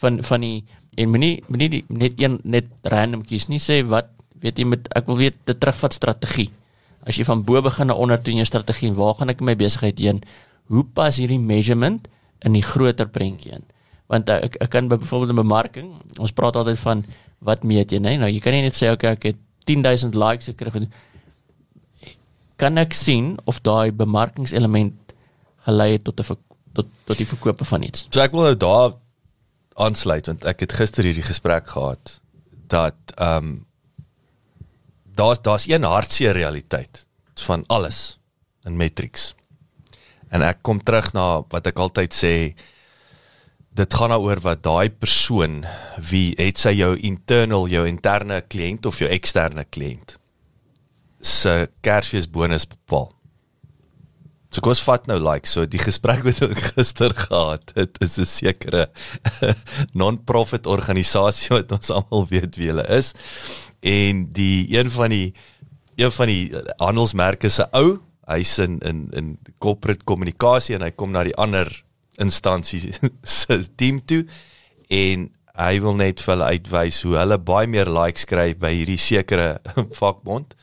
van 0.00 0.22
van 0.24 0.40
die 0.40 0.64
en 0.98 1.10
moenie 1.12 1.42
moenie 1.46 1.84
net 1.88 2.20
een 2.20 2.38
net 2.44 2.70
random 2.82 3.24
kies 3.26 3.48
nie 3.48 3.60
sê 3.62 3.82
wat 3.86 4.10
weet 4.42 4.58
jy 4.58 4.66
met 4.68 4.88
ek 4.96 5.06
wil 5.10 5.20
weet 5.20 5.38
die 5.48 5.56
terugvat 5.56 5.96
strategie 5.96 6.50
as 7.06 7.16
jy 7.16 7.24
van 7.24 7.44
bo 7.44 7.62
begin 7.62 7.86
na 7.86 7.94
onder 7.94 8.20
toe 8.20 8.32
in 8.32 8.42
jou 8.42 8.46
strategie 8.46 8.92
waar 8.92 9.14
gaan 9.14 9.30
ek 9.30 9.40
my 9.40 9.54
besigheid 9.56 9.98
heen? 9.98 10.22
Hoe 10.68 10.84
pas 10.84 11.16
hierdie 11.16 11.40
measurement 11.40 12.08
in 12.44 12.52
die 12.52 12.62
groter 12.62 13.08
prentjie 13.08 13.52
in? 13.52 13.64
Want 14.08 14.28
ek 14.28 14.56
ek 14.60 14.70
kan 14.70 14.88
by 14.88 14.96
byvoorbeeld 14.96 15.32
'n 15.32 15.42
bemarking 15.42 15.88
ons 16.18 16.32
praat 16.32 16.56
altyd 16.56 16.78
van 16.78 17.04
wat 17.38 17.64
meet 17.64 17.92
jy? 17.92 17.98
Nee 17.98 18.16
nou 18.18 18.28
jy 18.28 18.40
kan 18.40 18.52
nie 18.52 18.62
net 18.62 18.74
sê 18.74 18.90
okay 18.92 19.12
ek 19.12 19.22
het 19.22 19.38
10000 19.66 20.14
likes 20.14 20.46
gekry 20.46 20.88
kan 22.58 22.78
ek 22.78 22.94
sien 22.94 23.36
of 23.46 23.62
daai 23.62 23.92
bemarkingselement 23.94 25.14
gelei 25.66 25.92
het 25.92 26.04
tot 26.04 26.20
'n 26.20 26.36
tot 26.74 26.86
tot 27.06 27.16
die 27.16 27.26
verkope 27.26 27.64
van 27.64 27.82
iets? 27.82 28.06
So 28.10 28.20
ek 28.20 28.32
wil 28.32 28.42
nou 28.42 28.56
daar 28.56 28.92
aansluit 29.74 30.26
want 30.26 30.44
ek 30.44 30.60
het 30.60 30.72
gister 30.72 31.04
hierdie 31.04 31.26
gesprek 31.26 31.68
gehad 31.68 32.20
dat 32.68 32.98
ehm 33.16 33.36
um, 33.36 33.66
daar's 35.18 35.42
daar's 35.42 35.66
een 35.68 35.84
hartseer 35.84 36.32
realiteit 36.32 37.06
van 37.34 37.64
alles 37.66 38.18
in 38.62 38.76
matrix. 38.76 39.34
En 40.28 40.42
ek 40.44 40.62
kom 40.62 40.82
terug 40.84 41.12
na 41.16 41.42
wat 41.52 41.66
ek 41.70 41.78
altyd 41.82 42.14
sê 42.14 42.34
dit 43.78 43.94
gaan 43.94 44.12
daaroor 44.12 44.40
wat 44.44 44.62
daai 44.66 44.90
persoon 44.90 45.62
wie 46.10 46.32
het 46.38 46.58
sy 46.58 46.74
jou 46.78 46.94
internal 47.10 47.68
jou 47.70 47.84
interne 47.86 48.40
kliënt 48.42 48.88
of 48.90 48.98
jou 49.02 49.10
eksterne 49.10 49.64
kliënt 49.64 50.16
se 51.22 51.68
Kersfeesbonus 51.82 52.68
bepaal. 52.70 53.08
So 54.54 54.62
kom 54.64 54.72
ons 54.72 54.82
vat 54.86 55.08
nou 55.10 55.18
like 55.20 55.50
so 55.50 55.66
die 55.68 55.80
gesprek 55.82 56.22
wat 56.26 56.40
ek 56.46 56.60
gister 56.76 57.14
gehad 57.14 57.74
het 57.76 57.98
is 58.04 58.18
'n 58.18 58.28
sekere 58.28 58.88
non-profit 60.00 60.66
organisasie 60.66 61.56
wat 61.56 61.72
ons 61.72 61.90
almal 61.90 62.26
weet 62.30 62.56
wie 62.56 62.70
hulle 62.70 62.86
is 62.88 63.14
en 63.80 64.26
die 64.32 64.66
een 64.74 64.90
van 64.90 65.10
die 65.14 65.32
een 65.98 66.12
van 66.14 66.30
die 66.30 66.44
handelsmerke 66.78 67.50
se 67.50 67.66
ou 67.72 67.98
hy's 68.28 68.58
in 68.62 68.78
in 68.86 69.08
in 69.16 69.34
corporate 69.58 70.04
kommunikasie 70.04 70.76
en 70.76 70.86
hy 70.86 70.90
kom 70.90 71.10
na 71.14 71.24
die 71.26 71.36
ander 71.36 71.70
instansie 72.18 72.92
se 73.38 73.60
team 73.76 74.00
toe 74.04 74.24
en 74.88 75.28
hy 75.58 75.74
wil 75.82 75.96
net 75.98 76.22
vir 76.22 76.34
hulle 76.36 76.52
uitwys 76.54 77.02
hoe 77.02 77.16
hulle 77.18 77.38
baie 77.38 77.66
meer 77.66 77.90
likes 77.90 78.26
kry 78.30 78.52
by 78.54 78.70
hierdie 78.74 79.00
sekere 79.02 79.58
vakbond 80.00 80.54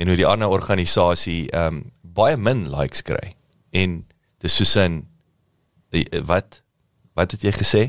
en 0.00 0.10
hoe 0.10 0.18
die 0.18 0.28
ander 0.28 0.50
organisasie 0.50 1.46
ehm 1.52 1.80
um, 1.80 1.88
baie 2.10 2.36
min 2.36 2.64
likes 2.72 3.04
kry. 3.06 3.34
En 3.70 4.00
dis 4.42 4.56
soos 4.56 4.72
in 4.80 5.04
eh, 5.94 6.22
wat 6.26 6.60
wat 7.14 7.36
het 7.36 7.44
jy 7.46 7.52
gesê? 7.54 7.82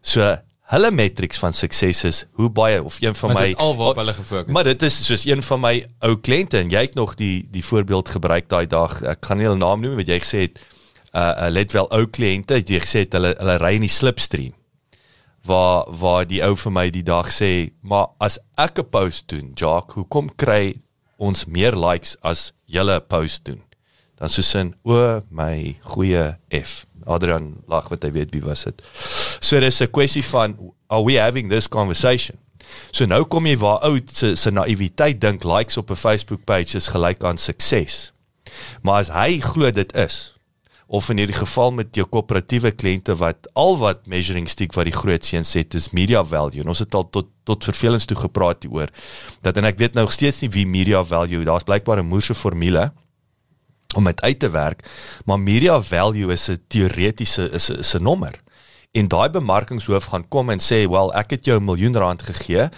So 0.00 0.24
hulle 0.68 0.90
matrix 0.92 1.38
van 1.40 1.54
sukses 1.56 2.02
is 2.04 2.18
hoe 2.36 2.50
baie 2.52 2.80
of 2.84 3.00
een 3.00 3.14
van 3.14 3.32
Maar 3.32 3.42
my 3.42 3.54
alwaar 3.56 3.94
hulle 3.96 4.12
gefokus. 4.12 4.52
Maar 4.52 4.64
dit 4.68 4.82
is 4.82 4.98
soos 5.06 5.24
een 5.24 5.42
van 5.42 5.60
my 5.60 5.74
ou 6.04 6.16
kliënte 6.20 6.60
en 6.60 6.72
jy 6.72 6.82
het 6.90 6.98
nog 6.98 7.14
die 7.16 7.46
die 7.52 7.64
voorbeeld 7.64 8.08
gebruik 8.16 8.50
daai 8.52 8.66
dag. 8.66 9.00
Ek 9.02 9.24
gaan 9.24 9.40
nie 9.40 9.48
hulle 9.48 9.60
naam 9.60 9.80
noem 9.84 9.96
wat 10.00 10.10
jy 10.12 10.18
gesê 10.20 10.44
het. 10.48 10.60
Uh, 11.12 11.22
uh 11.22 11.48
let 11.52 11.72
wel 11.72 11.88
ou 11.96 12.04
kliënte 12.04 12.60
jy 12.60 12.80
gesê 12.84 13.06
het 13.06 13.16
hulle 13.16 13.32
hulle 13.38 13.56
ry 13.62 13.74
in 13.78 13.86
die 13.86 13.92
slipstream. 13.92 14.52
Waar 15.48 15.88
waar 15.88 16.28
die 16.28 16.42
ou 16.44 16.52
vir 16.56 16.74
my 16.74 16.88
die 16.92 17.06
dag 17.06 17.32
sê, 17.32 17.70
"Maar 17.80 18.12
as 18.20 18.38
ek 18.58 18.78
'n 18.78 18.90
post 18.90 19.28
doen, 19.28 19.52
Jacques, 19.54 19.94
hoekom 19.94 20.28
kry 20.36 20.76
ons 21.16 21.46
meer 21.46 21.76
likes 21.76 22.16
as 22.22 22.52
julle 22.66 23.00
'n 23.00 23.06
post 23.08 23.44
doen?" 23.44 23.62
Dan 24.16 24.28
so 24.28 24.42
sin, 24.42 24.74
"O 24.84 25.22
my 25.30 25.78
goeie 25.80 26.36
F." 26.50 26.87
Adrian 27.08 27.54
lag 27.68 27.88
wat 27.92 28.04
hy 28.06 28.12
weet 28.14 28.34
wie 28.36 28.44
was 28.44 28.66
dit. 28.68 28.82
So 29.40 29.60
dis 29.60 29.80
'n 29.80 29.90
kwessie 29.90 30.24
van 30.24 30.56
are 30.88 31.04
we 31.04 31.18
having 31.18 31.50
this 31.50 31.68
conversation? 31.68 32.38
So 32.92 33.06
nou 33.06 33.24
kom 33.24 33.46
jy 33.46 33.56
waar 33.56 33.82
ou 33.86 34.00
se 34.12 34.34
se 34.36 34.50
naïwiteit 34.50 35.20
dink 35.20 35.44
likes 35.44 35.76
op 35.76 35.90
'n 35.90 35.96
Facebook 35.96 36.44
page 36.44 36.76
is 36.76 36.88
gelyk 36.88 37.24
aan 37.24 37.38
sukses. 37.38 38.12
Maar 38.82 39.00
as 39.00 39.08
hy 39.08 39.40
glo 39.40 39.70
dit 39.70 39.94
is 39.96 40.34
of 40.88 41.08
in 41.12 41.18
hierdie 41.20 41.36
geval 41.36 41.70
met 41.76 41.92
jou 41.92 42.06
koöperatiewe 42.08 42.70
kliënte 42.72 43.12
wat 43.20 43.48
al 43.52 43.76
wat 43.76 44.06
measuring 44.08 44.48
stick 44.48 44.72
wat 44.72 44.88
die 44.88 44.96
groot 44.96 45.24
seuns 45.24 45.50
sê 45.52 45.64
is 45.76 45.90
media 45.92 46.22
value. 46.24 46.62
En 46.62 46.68
ons 46.68 46.78
het 46.78 46.94
al 46.94 47.10
tot 47.10 47.28
tot 47.44 47.64
vervelings 47.64 48.04
toe 48.04 48.16
gepraat 48.16 48.62
hieroor 48.62 48.88
dat 49.42 49.56
en 49.56 49.64
ek 49.64 49.78
weet 49.78 49.94
nou 49.94 50.06
steeds 50.08 50.40
nie 50.40 50.50
wie 50.50 50.66
media 50.66 51.04
value. 51.04 51.44
Daar's 51.44 51.64
blykbaar 51.64 52.00
'n 52.00 52.08
moerse 52.08 52.34
formule 52.34 52.92
om 53.96 54.04
dit 54.04 54.20
uit 54.20 54.38
te 54.38 54.50
werk, 54.50 54.84
maar 55.24 55.40
media 55.40 55.80
value 55.80 56.32
is 56.32 56.48
'n 56.48 56.64
teoretiese 56.68 57.50
is 57.50 57.70
'n 57.70 57.78
is 57.78 57.94
'n 57.94 58.02
nommer. 58.02 58.40
En 58.92 59.08
daai 59.08 59.30
bemarkingshoof 59.30 60.04
gaan 60.04 60.28
kom 60.28 60.50
en 60.50 60.60
sê, 60.60 60.88
"Wel, 60.90 61.14
ek 61.14 61.30
het 61.30 61.44
jou 61.44 61.60
'n 61.60 61.64
miljoen 61.64 61.96
rand 61.96 62.22
gegee. 62.22 62.68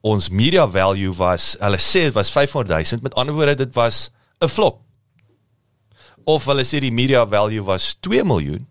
Ons 0.00 0.28
media 0.28 0.68
value 0.68 1.12
was, 1.12 1.56
hulle 1.58 1.78
sê 1.78 2.00
dit 2.00 2.12
was 2.12 2.30
500 2.30 2.90
000. 2.90 3.02
Met 3.02 3.14
ander 3.14 3.34
woorde, 3.34 3.54
dit 3.54 3.74
was 3.74 4.10
'n 4.40 4.48
flop." 4.48 4.80
Of 6.24 6.44
hulle 6.44 6.64
sê 6.64 6.80
die 6.80 6.92
media 6.92 7.26
value 7.26 7.62
was 7.62 7.96
2 8.00 8.24
miljoen. 8.24 8.66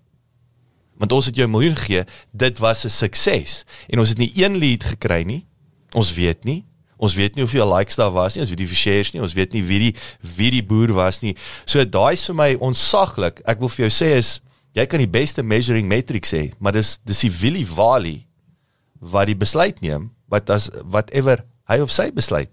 Want 0.97 1.11
ons 1.11 1.25
het 1.25 1.35
jou 1.35 1.47
'n 1.47 1.51
miljoen 1.51 1.75
gegee, 1.75 2.03
dit 2.31 2.59
was 2.59 2.83
'n 2.83 2.89
sukses. 2.89 3.65
En 3.87 3.99
ons 3.99 4.09
het 4.09 4.17
nie 4.17 4.31
een 4.35 4.57
lead 4.57 4.83
gekry 4.83 5.23
nie. 5.23 5.45
Ons 5.91 6.13
weet 6.13 6.43
nie. 6.43 6.65
Ons 6.97 7.15
weet 7.17 7.35
nie 7.35 7.43
hoeveel 7.43 7.67
likes 7.67 7.99
daar 7.99 8.13
was 8.15 8.35
nie, 8.35 8.43
ons 8.45 8.51
weet 8.53 8.61
nie 8.63 8.67
hoeveel 8.67 8.83
shares 8.83 9.13
nie, 9.13 9.21
ons 9.21 9.35
weet 9.35 9.53
nie 9.53 9.63
wie 9.67 9.79
die 9.87 9.93
wie 10.37 10.51
die 10.51 10.63
boer 10.63 10.93
was 10.95 11.21
nie. 11.21 11.35
So 11.65 11.83
daai 11.83 12.13
is 12.13 12.25
vir 12.29 12.39
my 12.39 12.49
onsaglik. 12.63 13.41
Ek 13.45 13.59
wil 13.59 13.71
vir 13.73 13.85
jou 13.85 13.93
sê 13.93 14.15
is 14.19 14.39
jy 14.75 14.85
kan 14.91 14.99
die 14.99 15.11
beste 15.11 15.43
measuring 15.43 15.87
metric 15.87 16.27
sê, 16.27 16.49
maar 16.59 16.75
dis 16.75 16.97
dis 17.03 17.25
die 17.27 17.33
Willie 17.41 17.67
Valley 17.67 18.25
wat 18.99 19.27
die 19.27 19.39
besluit 19.39 19.81
neem 19.83 20.11
wat 20.31 20.49
as 20.49 20.69
whatever 20.83 21.43
hy 21.69 21.81
of 21.83 21.91
sy 21.93 22.09
besluit 22.15 22.51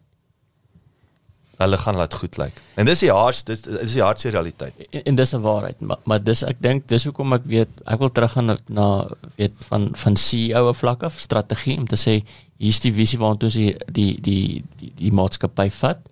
hulle 1.63 1.79
gaan 1.79 1.97
laat 1.97 2.15
goed 2.15 2.37
lyk. 2.41 2.61
En 2.81 2.89
dis 2.89 3.05
die 3.05 3.11
hardste 3.13 3.53
dis 3.53 3.63
dis 3.65 3.97
die 3.99 4.05
hardste 4.05 4.33
realiteit. 4.35 4.75
en, 4.91 5.03
en 5.05 5.17
dis 5.17 5.35
'n 5.35 5.41
waarheid 5.41 5.81
maar, 5.81 6.01
maar 6.05 6.23
dis 6.23 6.43
ek 6.43 6.57
dink 6.61 6.89
dis 6.89 7.05
hoekom 7.05 7.33
ek 7.33 7.45
weet 7.45 7.71
ek 7.87 7.99
wil 7.99 8.11
teruggaan 8.11 8.59
na, 8.67 9.07
weet 9.37 9.55
van 9.69 9.91
van 9.95 10.17
CEO 10.17 10.73
vlak 10.73 11.03
af 11.03 11.21
strategie 11.21 11.79
om 11.79 11.87
te 11.87 11.97
sê 11.97 12.23
hier's 12.63 12.81
die 12.85 12.93
visie 12.95 13.19
waartoe 13.21 13.49
ons 13.51 13.59
die 13.59 13.73
die 13.91 14.13
die 14.23 14.63
die, 14.81 14.93
die 14.99 15.13
maatskappy 15.15 15.69
vat. 15.83 16.03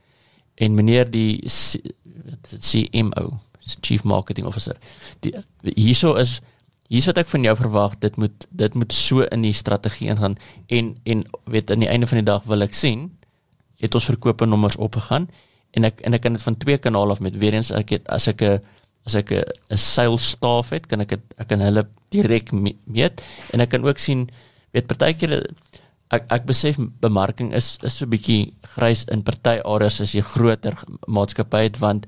En 0.61 0.75
meneer 0.77 1.09
die 1.11 1.41
dit, 1.47 2.59
CMO 2.61 3.39
chief 3.87 4.03
marketing 4.05 4.47
officer. 4.51 4.77
Die 5.23 5.35
hierso 5.77 6.17
is 6.21 6.41
hier's 6.91 7.07
wat 7.07 7.21
ek 7.23 7.31
van 7.31 7.45
jou 7.47 7.55
verwag 7.61 7.95
dit 8.03 8.17
moet 8.19 8.47
dit 8.51 8.75
moet 8.75 8.93
so 8.97 9.23
in 9.31 9.45
die 9.47 9.55
strategie 9.55 10.11
ingaan. 10.11 10.37
En 10.69 10.97
en 11.05 11.25
weet 11.47 11.71
aan 11.71 11.85
die 11.85 11.91
einde 11.93 12.11
van 12.11 12.23
die 12.23 12.27
dag 12.33 12.45
wil 12.51 12.67
ek 12.67 12.75
sien 12.75 13.11
het 13.81 13.95
ons 13.97 14.11
verkope 14.11 14.47
nommers 14.47 14.77
opgegaan. 14.77 15.31
En 15.77 15.87
ek 15.89 16.03
en 16.05 16.19
ek 16.19 16.27
kan 16.27 16.37
dit 16.37 16.43
van 16.43 16.59
twee 16.59 16.79
kanale 16.83 17.15
af 17.15 17.23
met. 17.25 17.39
Weer 17.39 17.55
eens 17.55 17.71
ek 17.71 17.95
het 17.97 18.09
as 18.09 18.27
ek 18.29 18.43
'n 18.43 18.61
as 19.07 19.15
ek 19.15 19.31
'n 19.33 19.45
'n 19.71 19.79
sales 19.79 20.31
staff 20.35 20.71
het 20.71 20.87
kan 20.87 21.01
ek 21.01 21.11
het, 21.11 21.25
ek 21.39 21.49
kan 21.49 21.61
hulle 21.61 21.87
direk 22.11 22.53
me- 22.53 22.77
meet. 22.85 23.23
En 23.53 23.61
ek 23.61 23.71
kan 23.71 23.87
ook 23.87 23.99
sien 23.99 24.29
weet 24.73 24.87
partykeer 24.87 25.47
ek 26.11 26.27
ek 26.29 26.47
besef 26.47 26.77
bemarking 27.01 27.53
is 27.55 27.79
is 27.83 27.99
so 27.99 28.05
'n 28.05 28.11
bietjie 28.11 28.53
grys 28.75 29.05
in 29.13 29.23
party 29.23 29.61
areas 29.65 30.01
as 30.01 30.15
jy 30.15 30.23
groter 30.23 30.75
maatskappy 31.07 31.63
het 31.69 31.79
want 31.79 32.07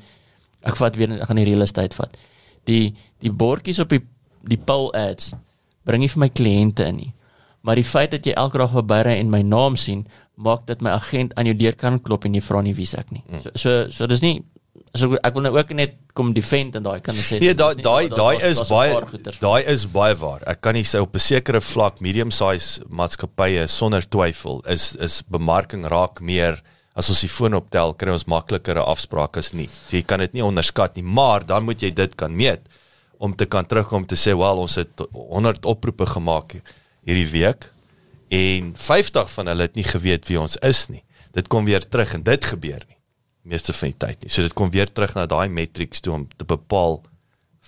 ek 0.63 0.77
vat 0.77 0.97
weer 0.97 1.13
ek 1.13 1.29
gaan 1.29 1.37
die 1.37 1.45
real 1.45 1.63
estate 1.63 1.95
vat. 1.97 2.17
Die 2.67 2.95
die 3.21 3.31
bordjies 3.31 3.81
op 3.81 3.89
die 3.89 4.03
die 4.43 4.59
pole 4.59 4.91
ads 4.95 5.35
bring 5.85 6.01
nie 6.01 6.09
vir 6.09 6.21
my 6.21 6.29
kliënte 6.29 6.87
in 6.87 6.97
nie 6.97 7.13
maar 7.63 7.79
die 7.79 7.87
feit 7.87 8.11
dat 8.11 8.27
jy 8.27 8.35
elke 8.37 8.59
dag 8.59 8.73
verbyry 8.75 9.17
en 9.21 9.31
my 9.31 9.43
naam 9.47 9.77
sien 9.79 10.05
maak 10.35 10.67
dat 10.67 10.83
my 10.83 10.91
agent 10.97 11.35
aan 11.39 11.47
jou 11.47 11.55
deur 11.59 11.77
kan 11.79 12.01
klop 12.03 12.25
en 12.27 12.35
jy 12.35 12.43
vra 12.43 12.63
nie 12.63 12.75
wie's 12.75 12.95
ek 12.99 13.13
nie. 13.15 13.23
So 13.43 13.53
so, 13.55 13.75
so 13.91 14.09
dis 14.11 14.23
nie 14.23 14.43
so 14.97 15.17
ek 15.21 15.37
wil 15.37 15.45
nou 15.47 15.53
ook 15.57 15.73
net 15.77 15.97
kom 16.17 16.33
defend 16.37 16.77
en 16.79 16.85
daai 16.87 17.01
kan 17.05 17.17
sê 17.17 17.39
Nee, 17.41 17.55
daai 17.57 17.75
daai 17.85 18.09
daai 18.13 18.45
is 18.49 18.61
baie 18.69 19.01
daai 19.41 19.63
is 19.73 19.87
baie 19.93 20.17
waar. 20.21 20.45
Ek 20.49 20.63
kan 20.65 20.77
nie 20.77 20.85
sê 20.89 21.01
op 21.01 21.15
'n 21.17 21.21
sekere 21.21 21.61
vlak 21.61 22.01
medium 22.01 22.31
size 22.31 22.81
maatskappye 22.89 23.67
sonder 23.69 24.03
twyfel 24.03 24.63
is 24.67 24.95
is 24.97 25.23
bemarking 25.29 25.85
raak 25.85 26.21
meer 26.21 26.63
as 26.95 27.09
ons 27.09 27.21
die 27.21 27.29
foon 27.29 27.55
optel 27.55 27.95
kry 27.95 28.13
ons 28.13 28.27
makliker 28.27 28.77
'n 28.77 28.89
afspraak 28.95 29.37
as 29.37 29.53
nie. 29.53 29.69
So 29.89 29.97
jy 29.97 30.03
kan 30.03 30.21
dit 30.21 30.33
nie 30.35 30.45
onderskat 30.45 30.97
nie, 30.97 31.05
maar 31.05 31.45
dan 31.47 31.65
moet 31.65 31.81
jy 31.83 31.91
dit 31.91 32.15
kan 32.17 32.35
meet 32.37 32.61
om 33.19 33.35
te 33.35 33.47
kan 33.47 33.65
terugkom 33.67 34.07
te 34.07 34.17
sê 34.17 34.37
wel 34.37 34.59
ons 34.59 34.75
het 34.75 35.01
100 35.13 35.65
oproepe 35.65 36.07
gemaak 36.07 36.63
hierdie 37.05 37.31
week 37.31 37.71
en 38.31 38.75
50 38.77 39.31
van 39.31 39.47
hulle 39.47 39.63
het 39.63 39.77
nie 39.77 39.85
geweet 39.85 40.29
wie 40.29 40.41
ons 40.41 40.57
is 40.57 40.89
nie. 40.89 41.05
Dit 41.33 41.49
kom 41.49 41.65
weer 41.65 41.81
terug 41.81 42.15
en 42.15 42.23
dit 42.23 42.45
gebeur 42.45 42.81
nie 42.89 43.02
meeste 43.43 43.73
van 43.73 43.93
die 43.93 43.99
tyd 43.99 44.23
nie. 44.23 44.31
So 44.31 44.43
dit 44.43 44.55
kom 44.59 44.71
weer 44.71 44.91
terug 44.93 45.15
na 45.15 45.27
daai 45.27 45.49
metrics 45.49 46.01
toe 46.01 46.15
om 46.15 46.29
te 46.37 46.47
bepaal 46.49 47.01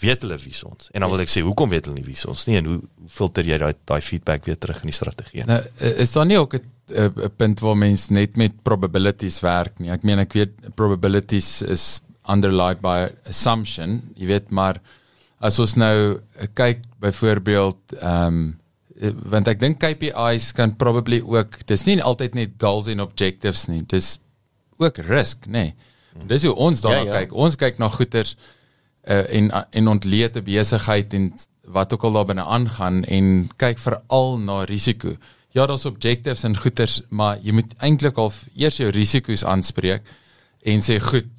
weet 0.01 0.25
hulle 0.27 0.39
wie 0.43 0.55
ons. 0.67 0.89
En 0.93 1.05
dan 1.05 1.11
wil 1.11 1.23
ek 1.23 1.31
sê 1.31 1.43
hoekom 1.47 1.71
weet 1.71 1.89
hulle 1.89 2.01
nie 2.01 2.07
wie 2.07 2.19
ons 2.31 2.47
nie 2.49 2.59
en 2.59 2.71
hoe 2.71 2.79
hoe 2.83 3.11
filter 3.11 3.47
jy 3.47 3.59
daai 3.63 3.75
daai 3.87 4.01
feedback 4.03 4.47
weer 4.49 4.59
terug 4.59 4.83
in 4.83 4.91
die 4.91 4.97
strategie? 4.97 5.45
Nou, 5.49 5.61
is 5.79 6.15
daar 6.17 6.27
nie 6.27 6.39
ook 6.39 6.55
'n 6.55 6.65
'n 6.89 7.31
punt 7.37 7.61
waar 7.61 7.77
mens 7.77 8.09
net 8.11 8.37
met 8.37 8.63
probabilities 8.63 9.41
werk 9.41 9.79
nie. 9.79 9.91
Ek 9.91 10.03
meen 10.03 10.19
ek 10.19 10.33
weet 10.33 10.75
probabilities 10.75 11.63
is 11.63 12.01
underlie 12.29 12.75
by 12.75 13.09
assumption, 13.27 14.03
jy 14.17 14.27
weet 14.27 14.51
maar 14.51 14.81
as 15.41 15.59
ons 15.59 15.75
nou 15.77 16.21
eh, 16.39 16.47
kyk 16.55 16.85
byvoorbeeld 17.01 17.99
ehm 18.01 18.27
um, 18.27 18.61
want 19.27 19.49
ek 19.49 19.59
dink 19.59 19.81
KPIs 19.83 20.53
kan 20.55 20.77
probably 20.77 21.21
ook 21.21 21.67
dis 21.67 21.85
nie 21.85 22.03
altyd 22.03 22.35
net 22.35 22.51
goals 22.59 22.87
en 22.87 23.01
objectives 23.01 23.67
nie. 23.67 23.83
Dis 23.83 24.21
ook 24.77 24.97
risk, 24.97 25.47
nê. 25.47 25.51
Nee. 25.51 25.75
Dis 26.27 26.45
hoe 26.47 26.55
ons 26.55 26.81
daarna 26.81 26.99
Ja, 26.99 27.05
ja, 27.05 27.19
kyk. 27.19 27.33
Ons 27.33 27.57
kyk 27.57 27.79
na 27.79 27.89
goeders 27.89 28.37
uh, 29.05 29.25
en 29.35 29.51
en 29.71 29.89
ontleed 29.89 30.37
'n 30.37 30.45
besigheid 30.45 31.13
en 31.13 31.33
wat 31.67 31.93
ook 31.93 32.03
al 32.05 32.13
daar 32.13 32.25
binne 32.25 32.45
aangaan 32.45 33.05
en 33.05 33.49
kyk 33.57 33.79
veral 33.79 34.39
na 34.39 34.63
risiko. 34.65 35.17
Ja, 35.51 35.67
daar's 35.67 35.85
objectives 35.85 36.43
en 36.43 36.57
goeders, 36.57 37.01
maar 37.09 37.39
jy 37.43 37.53
moet 37.53 37.73
eintlik 37.79 38.17
al 38.17 38.33
eers 38.55 38.77
jou 38.77 38.91
risiko's 38.91 39.45
aanspreek 39.45 40.03
en 40.63 40.83
sê 40.83 40.99
goed, 41.01 41.31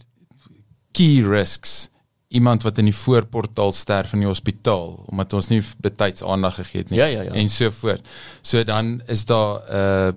key 0.91 1.21
risks. 1.21 1.89
Iemand 2.27 2.63
wat 2.63 2.77
in 2.77 2.85
die 2.85 2.95
voorportaal 2.95 3.71
sterf 3.71 4.13
in 4.13 4.19
die 4.19 4.27
hospitaal 4.27 5.05
omdat 5.07 5.33
ons 5.33 5.47
nie 5.49 5.61
betyds 5.77 6.23
aandag 6.23 6.55
gegee 6.55 6.81
het 6.81 6.89
nie 6.89 6.99
Ja, 6.99 7.05
ja, 7.05 7.21
ja. 7.21 7.31
en 7.31 7.49
so 7.49 7.69
voort. 7.71 8.07
So 8.41 8.63
dan 8.63 9.01
is 9.07 9.25
daar 9.25 9.61
'n 9.61 9.75
uh, 9.75 10.13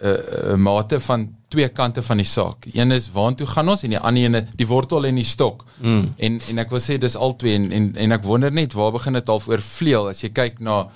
'n 0.00 0.52
uh, 0.52 0.56
mate 0.56 1.00
van 1.00 1.28
twee 1.48 1.68
kante 1.68 2.02
van 2.02 2.16
die 2.16 2.26
saak. 2.26 2.66
Een 2.72 2.92
is 2.92 3.08
waartoe 3.12 3.46
gaan 3.46 3.68
ons 3.68 3.82
en 3.82 3.90
die 3.90 3.98
ander 3.98 4.22
ene 4.22 4.46
die 4.56 4.66
wortel 4.66 5.06
en 5.08 5.14
die 5.14 5.24
stok. 5.24 5.64
Mm. 5.80 6.14
En 6.16 6.40
en 6.50 6.58
ek 6.58 6.70
wil 6.70 6.80
sê 6.84 6.98
dis 7.00 7.16
albei 7.16 7.54
en, 7.54 7.70
en 7.72 7.90
en 7.96 8.12
ek 8.12 8.22
wonder 8.22 8.52
net 8.52 8.76
waar 8.76 8.92
begin 8.92 9.18
dit 9.18 9.28
al 9.28 9.42
oor 9.46 9.60
vleuel 9.64 10.08
as 10.12 10.22
jy 10.22 10.30
kyk 10.36 10.60
na 10.60 10.86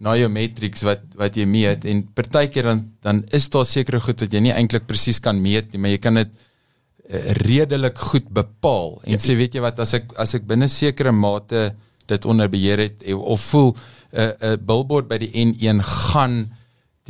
na 0.00 0.16
jou 0.16 0.28
matrix 0.32 0.82
wat 0.82 1.02
wat 1.20 1.36
jy 1.36 1.44
meet 1.46 1.84
en 1.84 2.02
partykeer 2.16 2.70
dan 2.70 2.84
dan 3.04 3.24
is 3.36 3.50
daar 3.52 3.66
sekere 3.68 4.00
goed 4.00 4.24
wat 4.24 4.32
jy 4.32 4.40
nie 4.40 4.54
eintlik 4.54 4.86
presies 4.88 5.20
kan 5.20 5.40
meet 5.40 5.72
nie, 5.72 5.80
maar 5.80 5.92
jy 5.92 6.00
kan 6.00 6.16
dit 6.16 6.30
uh, 6.32 7.34
redelik 7.44 7.98
goed 7.98 8.30
bepaal 8.32 8.96
en 9.04 9.18
ja, 9.18 9.20
sê 9.20 9.36
weet 9.36 9.58
jy 9.58 9.64
wat 9.64 9.78
as 9.84 9.94
ek 10.00 10.14
as 10.16 10.34
ek 10.38 10.48
binne 10.48 10.68
sekere 10.72 11.12
mate 11.12 11.74
dit 12.08 12.24
onder 12.24 12.48
beheer 12.50 12.80
het 12.86 13.04
eh, 13.04 13.14
of 13.14 13.44
voel 13.52 13.74
'n 13.74 13.76
uh, 13.76 14.24
'n 14.24 14.52
uh, 14.52 14.56
billboard 14.56 15.06
by 15.08 15.18
die 15.18 15.30
N1 15.44 15.84
gaan 15.84 16.50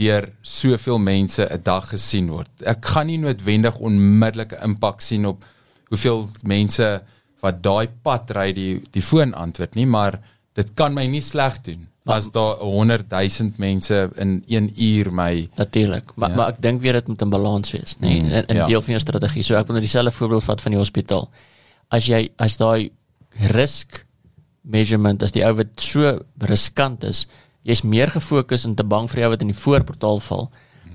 deur 0.01 0.31
soveel 0.43 0.99
mense 0.99 1.45
'n 1.51 1.63
dag 1.63 1.89
gesien 1.93 2.31
word. 2.31 2.49
Ek 2.65 2.85
gaan 2.95 3.07
nie 3.07 3.19
noodwendig 3.19 3.79
onmiddellike 3.79 4.59
impak 4.65 5.01
sien 5.01 5.27
op 5.27 5.45
hoeveel 5.91 6.29
mense 6.45 7.03
wat 7.43 7.63
daai 7.63 7.89
pad 8.03 8.31
ry 8.37 8.53
die 8.53 8.81
die 8.93 9.03
foon 9.03 9.35
antwoord 9.35 9.75
nie, 9.75 9.87
maar 9.87 10.21
dit 10.55 10.75
kan 10.75 10.95
my 10.95 11.07
nie 11.07 11.21
sleg 11.23 11.63
doen 11.63 11.87
as 12.07 12.31
daar 12.33 12.57
100 12.59 13.11
000 13.11 13.53
mense 13.59 14.11
in 14.17 14.43
1 14.49 14.71
uur 14.83 15.13
my 15.13 15.49
Natuurlik, 15.57 16.13
maar 16.17 16.31
Ja. 16.31 16.37
maar 16.37 16.49
ek 16.49 16.61
dink 16.63 16.81
weer 16.83 16.93
dit 16.93 17.09
moet 17.09 17.23
'n 17.23 17.31
balans 17.31 17.71
wees, 17.73 17.97
nê, 18.01 18.09
nee, 18.09 18.21
Mm, 18.23 18.29
in, 18.31 18.45
in 18.49 18.57
ja. 18.57 18.67
deel 18.67 18.81
van 18.83 18.91
jou 18.95 19.01
strategie. 19.01 19.43
So 19.43 19.55
ek 19.55 19.67
wil 19.67 19.75
nou 19.77 19.81
dieselfde 19.87 20.11
voorbeeld 20.13 20.45
vat 20.45 20.63
van 20.63 20.73
die 20.73 20.79
hospitaal. 20.81 21.29
As 21.91 22.07
jy 22.07 22.31
as 22.39 22.57
daai 22.57 22.91
risk 23.53 24.05
measurement 24.63 25.23
as 25.23 25.33
die 25.33 25.45
ou 25.45 25.55
wat 25.55 25.67
so 25.81 26.21
riskant 26.39 27.05
is, 27.05 27.27
jy's 27.63 27.83
meer 27.83 28.11
gefokus 28.11 28.65
en 28.65 28.75
te 28.75 28.85
bang 28.85 29.09
vir 29.11 29.21
die 29.21 29.25
ou 29.25 29.31
wat 29.31 29.43
in 29.45 29.53
die 29.53 29.63
voorportaal 29.63 30.21
val, 30.21 30.51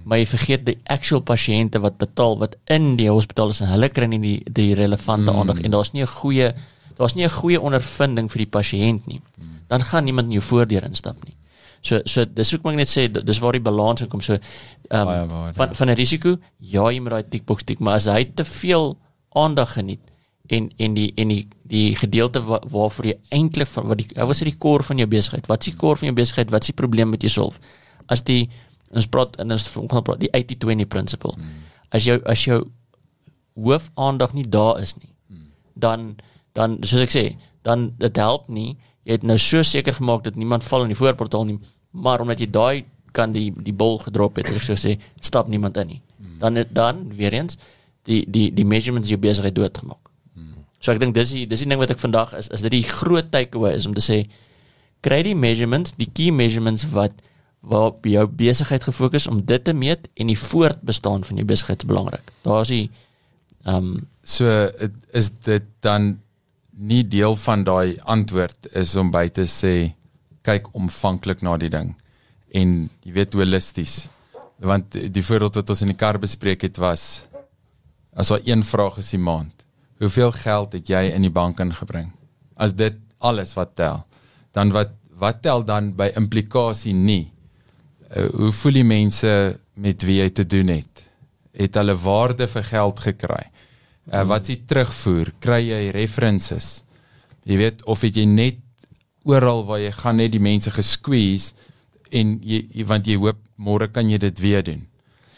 maar 0.05 0.19
jy 0.21 0.25
vergeet 0.29 0.65
die 0.65 0.77
actual 0.93 1.21
pasiënte 1.25 1.81
wat 1.81 1.97
betaal 1.97 2.37
wat 2.41 2.57
in 2.69 2.95
die 2.99 3.09
hospitaal 3.09 3.53
is 3.53 3.61
en 3.61 3.71
hulle 3.71 3.89
kry 3.89 4.05
nie 4.09 4.21
die 4.21 4.37
die 4.45 4.73
relevante 4.77 5.31
mm. 5.31 5.39
aandag 5.39 5.61
en 5.63 5.71
daar's 5.71 5.93
nie 5.93 6.03
'n 6.03 6.13
goeie 6.21 6.53
daar's 6.97 7.15
nie 7.15 7.25
'n 7.25 7.29
goeie 7.29 7.61
ondervinding 7.61 8.29
vir 8.31 8.37
die 8.45 8.51
pasiënt 8.57 9.07
nie. 9.07 9.21
Dan 9.67 9.81
gaan 9.81 10.03
niemand 10.03 10.27
in 10.27 10.33
jou 10.33 10.43
voordeur 10.43 10.83
instap 10.83 11.17
nie. 11.25 11.35
So 11.81 12.01
so 12.05 12.25
dis 12.25 12.51
hoekom 12.51 12.71
ek 12.71 12.77
net 12.77 12.89
sê 12.89 13.07
dis 13.11 13.39
waar 13.39 13.53
die 13.53 13.61
balans 13.61 14.01
in 14.01 14.07
kom. 14.07 14.21
So 14.21 14.33
ehm 14.33 15.05
Baie 15.05 15.21
um, 15.21 15.29
waar, 15.29 15.53
van 15.53 15.67
ja. 15.67 15.73
van 15.73 15.89
'n 15.89 15.95
risiko, 15.95 16.37
ja, 16.57 16.91
jy 16.91 16.99
moet 16.99 17.11
daai 17.11 17.29
tickbox 17.29 17.63
tik, 17.63 17.79
maar 17.79 17.95
as 17.95 18.05
hy 18.05 18.25
te 18.25 18.45
veel 18.45 18.97
aandag 19.33 19.73
geniet 19.73 20.01
en 20.47 20.69
en 20.77 20.93
die 20.93 21.11
en 21.15 21.27
die 21.27 21.47
die 21.63 21.95
gedeelte 21.95 22.41
wa, 22.45 22.59
waarvoor 22.69 23.05
jy 23.05 23.15
eintlik 23.29 23.69
wat 23.75 23.97
die 23.97 24.07
wat 24.15 24.35
is 24.35 24.39
die 24.39 24.57
core 24.57 24.83
van 24.83 24.97
jou 24.97 25.07
besigheid? 25.07 25.47
Wat 25.47 25.59
is 25.65 25.73
die 25.73 25.79
core 25.79 25.97
van 25.97 26.07
jou 26.11 26.15
besigheid? 26.15 26.49
Wat 26.49 26.61
is 26.61 26.73
die 26.73 26.77
probleem 26.81 27.09
met 27.09 27.23
jy 27.23 27.29
solf? 27.29 27.59
As 28.07 28.23
die 28.23 28.49
ons 28.95 29.07
praat 29.11 29.35
en 29.41 29.51
ons 29.51 29.67
volgende 29.67 30.03
praat 30.05 30.19
die 30.21 30.31
80-20 30.31 30.87
principle. 30.87 31.33
Hmm. 31.35 31.63
As 31.89 32.05
jou 32.07 32.19
as 32.25 32.45
jou 32.45 32.61
hoof 33.55 33.89
aandag 33.95 34.33
nie 34.33 34.45
daar 34.49 34.81
is 34.81 34.95
nie, 34.99 35.11
hmm. 35.27 35.47
dan 35.73 36.15
dan 36.55 36.77
soos 36.83 37.03
ek 37.03 37.11
sê, 37.11 37.25
dan 37.67 37.89
dit 37.99 38.17
help 38.21 38.47
nie. 38.49 38.77
Jy 39.03 39.19
het 39.19 39.23
nou 39.27 39.37
so 39.41 39.61
seker 39.63 39.93
gemaak 39.93 40.23
dat 40.23 40.35
niemand 40.35 40.63
val 40.63 40.85
in 40.85 40.93
die 40.93 40.97
voorportaal 40.97 41.45
nie, 41.45 41.59
maar 41.91 42.21
omdat 42.23 42.39
jy 42.39 42.47
daai 42.51 42.85
kan 43.15 43.31
die 43.35 43.51
die 43.63 43.73
bol 43.73 43.99
gedrop 44.03 44.39
het, 44.39 44.49
ek 44.51 44.63
sou 44.63 44.75
sê, 44.79 44.95
stap 45.21 45.47
niemand 45.47 45.77
in 45.77 45.87
nie. 45.87 46.01
Dan 46.39 46.55
het- 46.55 46.73
dan 46.73 47.15
weer 47.15 47.33
eens 47.33 47.57
die 48.03 48.25
die 48.29 48.51
die 48.53 48.65
measurements 48.65 49.09
jou 49.09 49.17
besigheid 49.19 49.55
doodgemaak. 49.55 50.04
So 50.79 50.93
ek 50.93 50.99
dink 51.01 51.15
dis 51.15 51.31
die 51.33 51.45
dis 51.49 51.63
die 51.63 51.69
ding 51.69 51.81
wat 51.81 51.93
ek 51.93 52.01
vandag 52.01 52.33
is 52.37 52.49
is 52.53 52.63
dit 52.65 52.71
die 52.71 52.83
groot 52.87 53.31
takeaway 53.33 53.75
is 53.77 53.87
om 53.89 53.95
te 53.97 54.03
sê 54.03 54.25
kry 55.05 55.21
die 55.25 55.37
measurements, 55.37 55.93
die 55.97 56.09
key 56.09 56.31
measurements 56.33 56.87
wat 56.93 57.13
waar 57.65 57.89
op 57.93 58.05
jou 58.05 58.25
besigheid 58.29 58.83
gefokus 58.85 59.27
om 59.27 59.41
dit 59.45 59.63
te 59.65 59.73
meet 59.73 60.09
en 60.13 60.29
die 60.29 60.37
voortbestaan 60.37 61.23
van 61.25 61.39
jou 61.41 61.45
besigheid 61.49 61.81
is 61.81 61.89
belangrik. 61.89 62.33
Daar's 62.45 62.73
die 62.73 62.89
ehm 63.65 63.95
um, 63.95 63.95
So 64.25 64.49
is 65.13 65.29
dit 65.45 65.65
dan 65.85 66.15
nie 66.73 67.03
deel 67.07 67.35
van 67.35 67.63
daai 67.63 67.99
antwoord 68.03 68.71
is 68.73 68.95
om 68.97 69.11
by 69.13 69.27
te 69.29 69.45
sê 69.45 69.93
kyk 70.45 70.71
omvanklik 70.73 71.43
na 71.45 71.53
die 71.61 71.69
ding 71.69 71.93
en 72.55 72.73
jy 73.05 73.13
weet 73.13 73.37
holisties. 73.37 74.07
Want 74.57 74.95
die 74.95 75.23
voorbeeld 75.23 75.59
wat 75.59 75.69
ons 75.69 75.83
in 75.85 75.91
die 75.91 75.99
kar 75.99 76.19
bespreek 76.21 76.65
het 76.65 76.79
was 76.81 77.25
as 78.15 78.31
daar 78.31 78.43
een 78.47 78.63
vraag 78.63 78.97
is 79.03 79.11
die 79.13 79.21
maand. 79.21 79.54
Hoeveel 79.99 80.31
geld 80.35 80.75
het 80.75 80.89
jy 80.91 81.05
in 81.15 81.23
die 81.23 81.31
bank 81.31 81.61
ingebring? 81.63 82.09
As 82.59 82.75
dit 82.75 82.97
alles 83.23 83.53
wat 83.55 83.75
tel, 83.79 84.03
dan 84.55 84.73
wat 84.75 84.93
wat 85.15 85.39
tel 85.45 85.63
dan 85.63 85.93
by 85.95 86.09
implikasie 86.19 86.91
nie? 86.93 87.31
Uh, 88.11 88.27
hoe 88.35 88.51
voel 88.51 88.81
die 88.81 88.87
mense 88.87 89.29
met 89.79 90.03
wie 90.03 90.17
jy 90.19 90.27
te 90.35 90.43
doen 90.43 90.73
het? 90.73 91.05
Het 91.55 91.79
hulle 91.79 91.95
waarde 92.03 92.49
vir 92.51 92.67
geld 92.67 92.99
gekry? 92.99 93.45
Uh, 94.11 94.25
wat 94.27 94.43
is 94.43 94.57
die 94.57 94.65
terugvoer? 94.67 95.31
Kry 95.39 95.61
jy 95.69 95.79
references? 95.95 96.83
Jy 97.47 97.61
weet 97.61 97.85
of 97.87 98.03
het 98.03 98.19
jy 98.19 98.25
net 98.27 98.59
oral 99.23 99.63
waar 99.65 99.79
jy 99.81 99.93
gaan 99.95 100.19
net 100.19 100.35
die 100.35 100.43
mense 100.43 100.71
gesqueeze 100.75 101.55
en 102.11 102.35
jy, 102.43 102.65
jy 102.75 102.85
want 102.91 103.07
jy 103.07 103.15
hoop 103.21 103.39
môre 103.55 103.87
kan 103.87 104.11
jy 104.11 104.19
dit 104.21 104.43
weer 104.43 104.67
doen. 104.67 104.83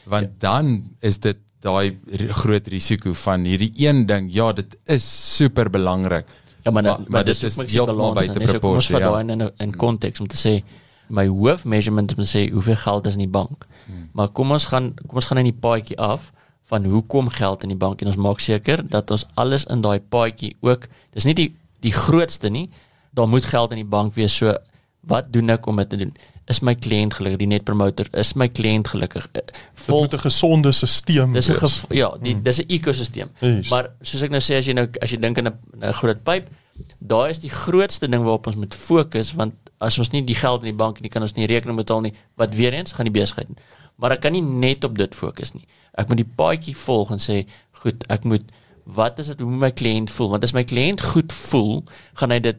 Want 0.10 0.34
ja. 0.34 0.40
dan 0.50 0.74
is 1.06 1.22
dit 1.24 1.40
daai 1.60 1.98
groot 2.30 2.68
risiko 2.68 3.14
van 3.14 3.44
hierdie 3.44 3.72
een 3.76 4.06
ding, 4.06 4.34
ja, 4.34 4.52
dit 4.54 4.78
is 4.86 5.36
super 5.36 5.70
belangrik. 5.70 6.26
Ja, 6.64 6.72
maar 6.72 6.84
Maar- 6.84 7.00
maar, 7.08 7.24
dit 7.26 7.44
is 7.44 7.56
heeltemal 7.56 8.14
buite 8.14 8.34
proporsie. 8.40 8.60
proporsie, 8.60 8.98
Ja. 9.00 9.20
ja. 9.20 9.20
in 9.20 9.52
in 9.58 9.76
konteks 9.76 10.20
om 10.20 10.28
te 10.28 10.38
sê 10.38 10.64
my 11.10 11.28
hoof 11.28 11.64
measurement 11.66 12.16
om 12.18 12.24
te 12.24 12.30
sê 12.38 12.52
hoeveel 12.52 12.76
geld 12.76 13.06
is 13.06 13.14
in 13.14 13.20
die 13.20 13.28
bank. 13.30 13.66
Hmm. 13.86 14.10
Maar 14.14 14.28
kom 14.28 14.52
ons 14.52 14.66
gaan 14.66 14.94
kom 15.08 15.16
ons 15.16 15.26
gaan 15.26 15.38
in 15.38 15.44
die 15.44 15.60
paadjie 15.60 15.98
af 15.98 16.32
van 16.66 16.84
hoe 16.86 17.04
kom 17.06 17.30
geld 17.30 17.64
in 17.64 17.70
die 17.70 17.78
bank 17.78 18.02
en 18.02 18.08
ons 18.08 18.16
maak 18.18 18.40
seker 18.40 18.84
dat 18.90 19.12
ons 19.12 19.26
alles 19.34 19.64
in 19.66 19.82
daai 19.82 20.00
paadjie 20.00 20.56
ook 20.62 20.88
dis 21.14 21.24
nie 21.24 21.34
die 21.34 21.56
die 21.80 21.92
grootste 21.94 22.50
nie. 22.50 22.70
Daar 23.14 23.28
moet 23.28 23.46
geld 23.46 23.72
in 23.72 23.78
die 23.78 23.86
bank 23.86 24.14
wees. 24.14 24.36
So 24.36 24.56
wat 25.08 25.32
doen 25.34 25.50
ek 25.50 25.66
om 25.68 25.76
dit 25.82 25.90
te 25.90 25.98
doen? 25.98 26.14
Is 26.48 26.62
my 26.64 26.76
kliënt 26.76 27.14
gelukkig? 27.18 27.40
Die 27.42 27.48
net 27.48 27.64
promotor, 27.68 28.08
is 28.16 28.34
my 28.40 28.48
kliënt 28.48 28.88
gelukkig? 28.88 29.28
Eh, 29.34 29.42
Vol 29.88 30.02
moet 30.06 30.14
'n 30.14 30.20
gesonde 30.20 30.72
stelsel 30.72 31.34
Dis 31.34 31.50
'n 31.50 31.96
ja, 31.96 32.12
die 32.22 32.36
dis 32.42 32.60
'n 32.60 32.66
ekosisteem. 32.68 33.30
Yes. 33.40 33.70
Maar 33.70 33.90
soos 34.02 34.22
ek 34.22 34.30
nou 34.32 34.40
sê 34.42 34.58
as 34.58 34.66
jy 34.66 34.74
nou 34.74 34.88
as 35.02 35.10
jy 35.12 35.18
dink 35.20 35.38
aan 35.38 35.48
'n 35.82 35.94
groot 35.94 36.24
pyp, 36.24 36.48
daai 37.00 37.30
is 37.30 37.40
die 37.40 37.50
grootste 37.50 38.08
ding 38.08 38.24
waarop 38.24 38.48
ons 38.48 38.56
moet 38.56 38.76
fokus 38.76 39.34
want 39.34 39.54
as 39.80 39.98
ons 40.00 40.12
nie 40.12 40.24
die 40.24 40.36
geld 40.36 40.62
in 40.62 40.66
die 40.72 40.74
bank 40.84 40.96
het 40.98 41.04
nie, 41.04 41.10
kan 41.10 41.22
ons 41.22 41.34
nie 41.34 41.46
rekening 41.46 41.78
betaal 41.78 42.02
nie. 42.02 42.14
Wat 42.36 42.54
weer 42.56 42.74
eens 42.74 42.92
gaan 42.92 43.06
die 43.06 43.20
besigheid. 43.22 43.48
doen. 43.48 43.58
Maar 43.98 44.12
ek 44.12 44.22
kan 44.22 44.32
nie 44.32 44.42
net 44.42 44.84
op 44.84 44.98
dit 44.98 45.16
fokus 45.16 45.54
nie. 45.54 45.66
Ek 45.98 46.08
moet 46.08 46.18
die 46.18 46.32
paadjie 46.36 46.76
volg 46.78 47.12
en 47.12 47.20
sê, 47.20 47.46
goed, 47.72 48.04
ek 48.10 48.24
moet 48.24 48.44
wat 48.88 49.20
is 49.20 49.28
dit 49.28 49.40
hoe 49.40 49.50
moet 49.50 49.60
my 49.60 49.72
kliënt 49.72 50.10
voel? 50.10 50.30
Want 50.30 50.44
as 50.44 50.54
my 50.54 50.64
kliënt 50.64 51.02
goed 51.02 51.34
voel, 51.34 51.84
gaan 52.14 52.32
hy 52.32 52.40
dit 52.40 52.58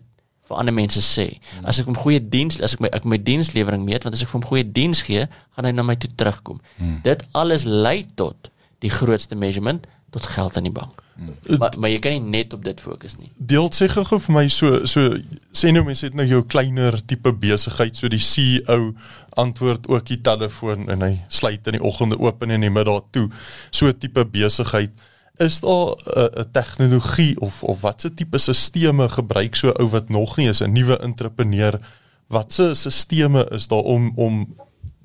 vir 0.49 0.61
ander 0.61 0.75
mense 0.75 1.03
sê. 1.05 1.27
As 1.69 1.81
ek 1.81 1.89
hom 1.91 1.99
goeie 1.99 2.21
diens 2.21 2.61
as 2.65 2.77
ek 2.77 2.85
my 2.85 2.93
ek 2.97 3.09
my 3.09 3.19
dienslewering 3.21 3.85
meet, 3.87 4.07
want 4.07 4.17
as 4.17 4.25
ek 4.25 4.31
vir 4.33 4.41
hom 4.41 4.49
goeie 4.49 4.65
diens 4.65 5.03
gee, 5.07 5.27
gaan 5.57 5.69
hy 5.69 5.75
na 5.77 5.85
my 5.87 5.99
toe 6.01 6.11
terugkom. 6.17 6.63
Hmm. 6.79 7.01
Dit 7.05 7.27
alles 7.39 7.67
lei 7.69 8.07
tot 8.19 8.51
die 8.85 8.93
grootste 8.93 9.37
measurement 9.39 9.87
tot 10.15 10.25
geld 10.25 10.57
in 10.57 10.71
die 10.71 10.73
bank. 10.73 11.03
Hmm. 11.19 11.59
Maar 11.59 11.75
maar 11.83 11.91
jy 11.91 11.99
kan 11.99 12.15
nie 12.15 12.39
net 12.39 12.53
op 12.55 12.63
dit 12.65 12.81
fokus 12.81 13.17
nie. 13.19 13.31
Deel 13.37 13.69
sê 13.75 13.89
gou 13.91 14.05
vir 14.07 14.35
my 14.37 14.45
so 14.55 14.85
so 14.87 15.19
sê 15.53 15.73
nou 15.75 15.83
mense 15.85 16.07
het 16.07 16.15
nou 16.17 16.27
jou 16.29 16.45
kleiner 16.47 16.97
tipe 17.11 17.33
besigheid 17.35 17.99
so 17.99 18.09
die 18.09 18.23
CEO 18.23 18.93
antwoord 19.39 19.89
ook 19.91 20.07
die 20.07 20.21
telefoon 20.23 20.89
en 20.91 21.03
hy 21.03 21.13
sluit 21.29 21.67
in 21.67 21.79
die 21.79 21.85
oggende 21.85 22.19
oop 22.23 22.43
en 22.43 22.55
in 22.55 22.67
die 22.67 22.73
middag 22.73 23.11
toe. 23.15 23.29
So 23.71 23.91
tipe 23.93 24.25
besigheid 24.25 24.95
is 25.39 25.61
daar 25.61 25.97
'n 25.97 26.19
uh, 26.19 26.45
tegnologie 26.53 27.41
of 27.41 27.63
of 27.63 27.81
watse 27.81 28.15
tipe 28.15 28.39
stelsels 28.39 29.13
gebruik 29.13 29.57
so 29.57 29.71
ou 29.71 29.89
wat 29.89 30.09
nog 30.09 30.37
nie 30.37 30.49
is 30.49 30.61
'n 30.61 30.73
nuwe 30.73 30.99
entrepreneur 30.99 31.81
watse 32.29 32.75
stelsels 32.75 33.49
is 33.51 33.69
daar 33.69 33.83
om 33.85 34.13
om 34.17 34.57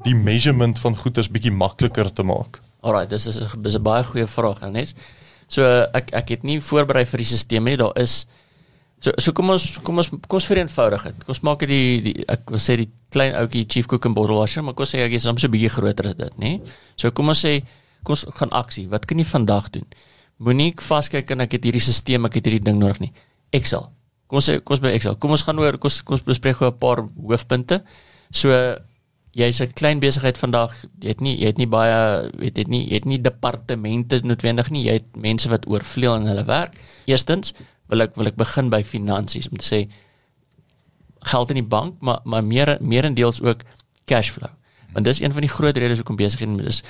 die 0.04 0.16
measurement 0.16 0.80
van 0.80 0.98
goederes 0.98 1.32
bietjie 1.32 1.52
makliker 1.52 2.14
te 2.14 2.24
maak. 2.24 2.60
Alraai, 2.84 3.08
dis 3.08 3.28
is 3.28 3.38
'n 3.38 3.62
dis 3.62 3.76
'n 3.76 3.84
baie 3.84 4.04
goeie 4.04 4.28
vraag, 4.28 4.62
Ernest. 4.62 4.98
So 5.48 5.64
ek 5.94 6.12
ek 6.12 6.30
het 6.30 6.44
nie 6.44 6.60
voorberei 6.62 7.06
vir 7.06 7.18
die 7.18 7.26
stelsel 7.26 7.64
nie. 7.64 7.78
Daar 7.78 7.96
is 7.96 8.26
so 9.00 9.12
so 9.18 9.32
kom 9.32 9.50
ons 9.50 9.80
kom 9.84 9.98
ons 9.98 10.10
kom 10.10 10.40
ons 10.40 10.46
vereenvoudig 10.46 11.04
dit. 11.04 11.18
Kom 11.26 11.36
ons 11.36 11.42
maak 11.42 11.60
dit 11.60 11.70
die, 11.70 12.02
die 12.02 12.26
ek 12.28 12.50
wil 12.50 12.60
sê 12.60 12.76
die 12.76 12.90
klein 13.10 13.36
ouetjie 13.36 13.66
chief 13.68 13.86
cook 13.86 14.06
en 14.06 14.14
bottle 14.14 14.36
washer, 14.36 14.64
maar 14.64 14.74
kom 14.74 14.84
ons 14.84 14.96
sê 14.96 15.04
ek 15.06 15.14
is 15.14 15.24
soms 15.24 15.44
'n 15.44 15.52
bietjie 15.52 15.70
groter 15.70 16.08
as 16.08 16.16
dit, 16.16 16.40
nê? 16.40 16.62
So 16.96 17.12
kom 17.12 17.30
ons 17.30 17.46
sê 17.46 17.64
kom 18.04 18.14
ons 18.14 18.26
gaan 18.36 18.50
aksie. 18.50 18.90
Wat 18.90 19.06
kan 19.06 19.18
jy 19.18 19.26
vandag 19.26 19.70
doen? 19.70 19.86
Moenie 20.38 20.74
vaskyk 20.80 21.32
en 21.32 21.42
ek 21.42 21.58
het 21.58 21.68
hierdie 21.68 21.82
stelsel, 21.82 22.26
ek 22.26 22.40
het 22.40 22.46
hierdie 22.50 22.64
ding 22.64 22.80
nodig 22.80 23.00
nie. 23.00 23.12
Excel. 23.54 23.92
Kom 24.28 24.40
ons 24.42 24.50
kom 24.64 24.78
ons 24.78 24.82
by 24.82 24.94
Excel. 24.96 25.16
Kom 25.16 25.32
ons 25.36 25.44
gaan 25.46 25.60
oor 25.60 25.78
kom 25.78 25.92
ons, 25.92 26.02
kom 26.02 26.18
ons 26.18 26.26
bespreek 26.26 26.58
gou 26.58 26.68
'n 26.68 26.80
paar 26.80 27.04
hoofpunte. 27.18 27.84
So 28.32 28.50
jy's 29.34 29.62
'n 29.62 29.74
klein 29.74 30.00
besigheid 30.00 30.38
vandag, 30.38 30.74
jy 31.02 31.10
het 31.10 31.22
nie 31.22 31.38
jy 31.38 31.46
het 31.46 31.58
nie 31.58 31.68
baie 31.68 32.30
weet 32.38 32.58
het 32.58 32.68
nie 32.68 32.88
jy 32.88 32.94
het 32.94 33.06
nie 33.06 33.22
departemente 33.22 34.22
noodwendig 34.24 34.70
nie, 34.72 34.86
jy 34.86 34.94
het 34.94 35.16
mense 35.16 35.50
wat 35.50 35.68
oorvleuel 35.68 36.16
in 36.16 36.28
hulle 36.28 36.46
werk. 36.46 36.74
Eerstens 37.06 37.54
wil 37.90 38.02
ek 38.02 38.16
wil 38.16 38.28
ek 38.28 38.36
begin 38.36 38.70
by 38.70 38.84
finansies 38.84 39.50
om 39.50 39.58
te 39.58 39.66
sê 39.66 39.90
geld 41.22 41.50
in 41.50 41.56
die 41.56 41.70
bank, 41.70 41.96
maar 42.02 42.20
maar 42.26 42.44
meer 42.44 42.78
meerendeels 42.82 43.42
ook 43.42 43.64
cash 44.06 44.30
flow. 44.30 44.52
Want 44.94 45.06
dis 45.06 45.22
een 45.22 45.32
van 45.32 45.42
die 45.42 45.50
groot 45.50 45.78
redes 45.78 45.98
hoekom 45.98 46.16
besighede 46.16 46.64
is 46.64 46.84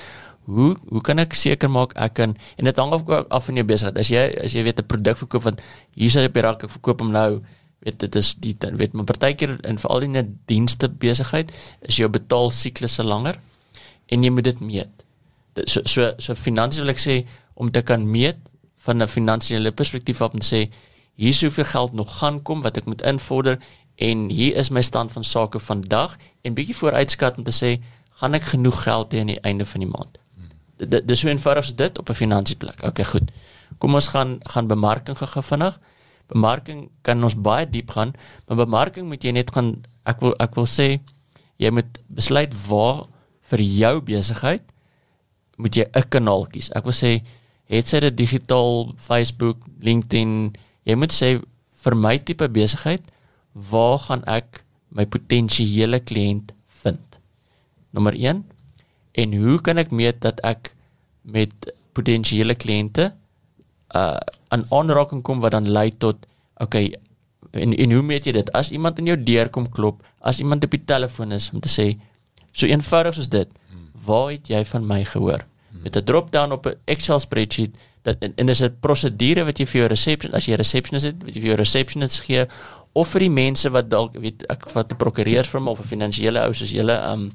hoe 0.46 0.76
hoe 0.88 1.00
kan 1.00 1.18
ek 1.18 1.34
seker 1.34 1.70
maak 1.70 1.94
ek 1.96 2.14
kan 2.14 2.36
en 2.56 2.64
dit 2.68 2.76
hang 2.76 2.92
ook 2.92 3.10
af 3.10 3.44
van 3.44 3.60
jou 3.60 3.66
besigheid. 3.66 3.98
As 3.98 4.10
jy 4.12 4.24
as 4.44 4.52
jy 4.52 4.62
weet 4.62 4.80
'n 4.80 4.86
produk 4.86 5.16
verkoop 5.16 5.44
wat 5.44 5.62
hier 5.94 6.10
sê 6.10 6.24
op 6.24 6.34
die 6.34 6.42
rak 6.42 6.64
ek 6.64 6.70
verkoop 6.70 7.00
hom 7.00 7.12
nou 7.12 7.42
weet 7.84 7.98
dit 7.98 8.16
is 8.16 8.34
die 8.34 8.56
weet 8.60 8.92
maar 8.92 9.04
partykeer 9.04 9.58
in 9.68 9.78
veral 9.78 10.02
in 10.02 10.16
'n 10.16 10.38
dienste 10.46 10.88
besigheid 10.88 11.52
is 11.80 11.96
jou 11.96 12.08
betaalsiklusse 12.08 13.02
langer 13.02 13.40
en 14.08 14.22
jy 14.22 14.30
moet 14.30 14.44
dit 14.44 14.60
meet. 14.60 14.92
So 15.66 15.80
so 15.84 16.12
so 16.18 16.34
finansies 16.34 16.80
wil 16.80 16.90
ek 16.90 16.98
sê 16.98 17.24
om 17.54 17.70
te 17.70 17.82
kan 17.82 18.10
meet 18.10 18.36
van 18.84 19.02
'n 19.02 19.08
finansiële 19.08 19.72
perspektief 19.72 20.20
af 20.20 20.32
om 20.32 20.40
te 20.40 20.46
sê 20.56 20.70
hier 21.16 21.28
is 21.30 21.42
hoeveel 21.42 21.64
geld 21.64 21.92
nog 21.92 22.18
gaan 22.18 22.42
kom 22.42 22.62
wat 22.62 22.76
ek 22.76 22.86
moet 22.86 23.02
invorder 23.02 23.58
en 23.96 24.28
hier 24.28 24.56
is 24.56 24.70
my 24.70 24.82
stand 24.82 25.12
van 25.12 25.24
sake 25.24 25.60
vandag 25.60 26.16
en 26.42 26.54
bietjie 26.54 26.76
vooruitskat 26.76 27.36
om 27.36 27.44
te 27.44 27.54
sê 27.54 27.80
gaan 28.20 28.34
ek 28.34 28.42
genoeg 28.42 28.82
geld 28.82 29.12
hê 29.12 29.20
aan 29.20 29.32
die 29.32 29.40
einde 29.40 29.66
van 29.66 29.80
die 29.80 29.90
maand. 29.90 30.23
Dit 30.88 31.06
dis 31.08 31.20
so 31.20 31.28
eenvoudig 31.28 31.64
as 31.64 31.74
dit 31.76 31.98
op 31.98 32.08
'n 32.08 32.14
finansiëplek. 32.14 32.82
Okay, 32.82 33.04
goed. 33.04 33.30
Kom 33.78 33.94
ons 33.94 34.08
gaan 34.08 34.38
gaan 34.42 34.66
bemarking 34.66 35.18
gou 35.18 35.42
vinnig. 35.42 35.80
Bemarking 36.28 36.88
kan 37.02 37.24
ons 37.24 37.34
baie 37.34 37.66
diep 37.68 37.90
gaan, 37.90 38.14
maar 38.46 38.56
bemarking 38.56 39.06
moet 39.08 39.24
jy 39.24 39.30
net 39.30 39.50
gaan 39.50 39.84
ek 40.04 40.20
wil 40.20 40.34
ek 40.38 40.54
wil 40.54 40.66
sê 40.66 41.00
jy 41.56 41.70
moet 41.70 42.00
besluit 42.08 42.52
waar 42.68 43.06
vir 43.42 43.60
jou 43.60 44.00
besigheid 44.00 44.62
moet 45.56 45.76
jy 45.76 45.84
'n 45.84 46.08
kanaal 46.08 46.46
kies. 46.46 46.70
Ek 46.74 46.84
wil 46.84 46.92
sê 46.92 47.22
het 47.68 47.86
sy 47.86 48.00
dit 48.00 48.16
digitaal, 48.16 48.94
Facebook, 48.96 49.58
LinkedIn, 49.80 50.56
jy 50.84 50.94
moet 50.94 51.12
sê 51.12 51.42
vir 51.84 51.94
my 51.94 52.18
tipe 52.18 52.48
besigheid, 52.48 53.02
waar 53.52 53.98
gaan 53.98 54.24
ek 54.26 54.64
my 54.90 55.06
potensiële 55.06 56.00
kliënt 56.00 56.52
vind? 56.82 57.18
Nommer 57.92 58.14
1 58.14 58.44
en 59.14 59.34
hoe 59.34 59.58
kan 59.60 59.78
ek 59.78 59.90
meet 59.90 60.20
dat 60.24 60.40
ek 60.42 60.74
met 61.22 61.72
potensiële 61.94 62.54
kliënte 62.54 63.12
uh 63.94 64.18
'n 64.54 64.66
aanraking 64.70 65.22
kom 65.22 65.40
wat 65.40 65.52
dan 65.52 65.70
lei 65.70 65.90
tot 65.98 66.26
okay 66.62 66.94
en 67.54 67.76
en 67.76 67.92
hoe 67.92 68.02
meet 68.02 68.26
jy 68.26 68.32
dit? 68.32 68.52
As 68.52 68.70
iemand 68.70 68.98
in 68.98 69.10
jou 69.12 69.16
deur 69.22 69.48
kom 69.48 69.68
klop 69.70 70.02
as 70.20 70.40
iemand 70.42 70.64
op 70.64 70.70
die 70.70 70.84
telefoon 70.84 71.32
is 71.32 71.50
om 71.52 71.60
te 71.60 71.70
sê 71.70 71.86
so 72.52 72.66
eenvoudig 72.66 73.14
soos 73.14 73.28
dit 73.28 73.48
waar 74.04 74.30
het 74.30 74.48
jy 74.48 74.64
van 74.64 74.86
my 74.86 75.04
gehoor? 75.04 75.46
Met 75.82 75.96
'n 75.96 76.04
drop 76.04 76.32
down 76.32 76.52
op 76.52 76.66
'n 76.66 76.76
Excel 76.84 77.18
spreadsheet 77.18 77.74
dat 78.02 78.16
en, 78.20 78.32
en 78.36 78.46
dis 78.46 78.62
'n 78.62 78.76
prosedure 78.80 79.44
wat 79.44 79.58
jy 79.58 79.66
vir 79.66 79.78
jou 79.80 79.88
reception 79.88 80.34
as 80.34 80.46
jy 80.46 80.52
'n 80.52 80.56
receptionist 80.56 81.06
het 81.06 81.22
wat 81.22 81.34
jy 81.34 81.40
vir 81.40 81.50
jou 81.50 81.56
receptionist 81.56 82.20
gee 82.20 82.46
of 82.92 83.08
vir 83.08 83.20
die 83.20 83.30
mense 83.30 83.70
wat 83.70 83.90
dalk 83.90 84.16
weet 84.16 84.44
ek 84.50 84.68
wat 84.72 84.92
'n 84.92 84.96
prokureursfirma 84.96 85.70
of 85.70 85.80
'n 85.80 85.92
finansiële 85.94 86.40
ou 86.40 86.52
soos 86.52 86.70
julle 86.70 86.96
um 87.12 87.32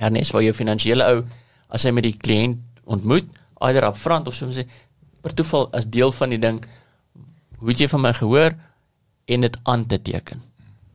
Ernest 0.00 0.34
waar 0.34 0.44
jou 0.44 0.54
finansiële 0.56 1.06
ou 1.12 1.22
as 1.68 1.86
hy 1.86 1.92
met 1.94 2.06
die 2.08 2.16
kliënt 2.16 2.58
ontmoet 2.90 3.28
either 3.68 3.86
upfront 3.86 4.28
of 4.28 4.34
soms 4.34 4.58
sê 4.58 4.66
per 5.20 5.34
toeval 5.36 5.68
as 5.76 5.86
deel 5.86 6.12
van 6.16 6.32
die 6.32 6.40
ding 6.40 6.60
hoe 7.60 7.76
jy 7.76 7.88
van 7.92 8.06
my 8.06 8.12
gehoor 8.16 8.56
en 9.30 9.46
dit 9.46 9.56
aan 9.68 9.84
te 9.86 9.98
teken. 10.02 10.40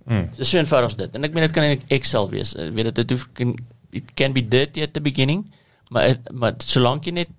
Mm. 0.06 0.30
So 0.34 0.44
so 0.44 0.58
eenvoudig 0.58 0.96
is 0.96 0.98
dit. 0.98 1.15
En 1.15 1.24
ek 1.24 1.34
meen 1.34 1.46
dit 1.46 1.54
kan 1.56 1.63
in 1.63 1.82
Excel 1.94 2.30
wees. 2.34 2.54
Ek 2.58 2.74
weet 2.76 2.89
dit 2.89 3.02
dit 3.02 3.15
hoef 3.15 3.28
kan 3.38 3.56
it 3.96 4.12
can 4.20 4.34
be 4.36 4.44
dirty 4.44 4.82
at 4.84 4.94
the 4.94 5.02
beginning, 5.02 5.46
maar 5.89 6.10
het, 6.10 6.32
maar 6.32 6.58
solank 6.60 7.06
jy 7.08 7.13
net 7.22 7.32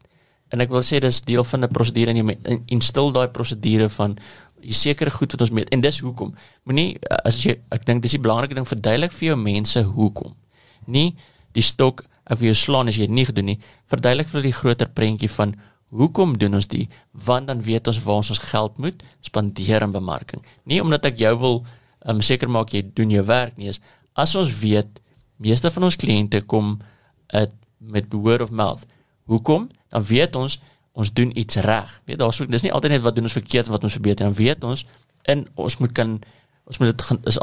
en 0.55 0.63
ek 0.63 0.71
wil 0.73 0.85
sê 0.87 1.01
dis 1.03 1.21
deel 1.27 1.45
van 1.45 1.67
'n 1.67 1.75
prosedure 1.75 2.11
en 2.11 2.17
jy 2.17 2.59
instel 2.73 3.13
daai 3.13 3.29
prosedure 3.29 3.89
van 3.99 4.17
jy 4.63 4.73
sekere 4.73 5.11
goed 5.11 5.33
wat 5.33 5.41
ons 5.41 5.51
meet 5.51 5.69
en 5.75 5.81
dis 5.81 5.99
hoekom. 6.01 6.35
Moenie 6.65 6.99
as 7.25 7.43
jy 7.45 7.59
ek 7.71 7.85
dink 7.85 8.03
dis 8.03 8.17
die 8.17 8.23
belangrike 8.23 8.55
ding 8.55 8.67
verduidelik 8.67 9.13
vir 9.13 9.29
jou 9.29 9.37
mense 9.37 9.83
hoekom. 9.83 10.35
Nie 10.87 11.15
die 11.57 11.65
stok 11.65 12.05
ek 12.27 12.41
wil 12.41 12.51
jou 12.51 12.59
slaan 12.59 12.91
as 12.91 12.99
jy 12.99 13.07
dit 13.07 13.17
nie 13.17 13.27
gedoen 13.29 13.51
nie. 13.53 13.59
Verduidelik 13.91 14.29
vir 14.31 14.41
hulle 14.41 14.51
die 14.51 14.61
groter 14.61 14.91
prentjie 14.91 15.31
van 15.31 15.55
hoekom 15.95 16.35
doen 16.41 16.59
ons 16.59 16.69
die 16.69 16.87
want 17.27 17.47
dan 17.51 17.63
weet 17.63 17.89
ons 17.89 18.01
waar 18.05 18.21
ons 18.23 18.33
ons 18.35 18.43
geld 18.51 18.79
moet 18.83 19.05
spandeer 19.25 19.87
in 19.87 19.95
bemarking. 19.95 20.43
Nie 20.67 20.81
omdat 20.83 21.07
ek 21.13 21.21
jou 21.23 21.35
wil 21.43 21.61
um, 22.07 22.23
seker 22.23 22.51
maak 22.51 22.75
jy 22.75 22.83
doen 22.97 23.13
jou 23.15 23.23
werk 23.27 23.57
nie, 23.57 23.71
is 23.71 23.81
as 24.19 24.35
ons 24.39 24.51
weet 24.61 25.01
meeste 25.43 25.71
van 25.71 25.87
ons 25.87 25.99
kliënte 26.01 26.43
kom 26.51 26.79
uh, 27.35 27.47
met 27.79 28.11
word 28.13 28.47
of 28.47 28.51
mouth. 28.51 28.87
Hoekom? 29.31 29.69
Dan 29.93 30.07
weet 30.09 30.37
ons 30.37 30.59
ons 30.97 31.13
doen 31.13 31.31
iets 31.37 31.61
reg. 31.61 31.91
Weet 32.09 32.23
daar's 32.23 32.41
dis 32.49 32.65
nie 32.65 32.73
altyd 32.73 32.97
net 32.97 33.05
wat 33.05 33.19
doen 33.19 33.29
ons 33.29 33.37
verkeerd 33.37 33.69
wat 33.69 33.85
ons 33.85 33.95
verbeter 33.99 34.25
dan 34.25 34.37
weet 34.37 34.65
ons 34.65 34.87
in 35.29 35.45
ons 35.55 35.77
moet 35.83 35.93
kan 35.93 36.17
ons 36.67 36.81
moet 36.81 36.91
dit 36.91 37.29
is 37.31 37.39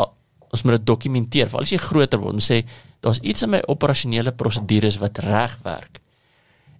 ons 0.53 0.63
moet 0.65 0.75
dit 0.77 0.85
dokumenteer. 0.85 1.49
Veral 1.49 1.65
as 1.65 1.73
jy 1.73 1.79
groter 1.81 2.21
word 2.21 2.37
en 2.37 2.43
sê 2.43 2.63
daar's 3.03 3.19
iets 3.21 3.43
in 3.43 3.51
my 3.51 3.61
operasionele 3.67 4.31
prosedures 4.31 4.97
wat 5.01 5.19
reg 5.25 5.57
werk. 5.63 5.99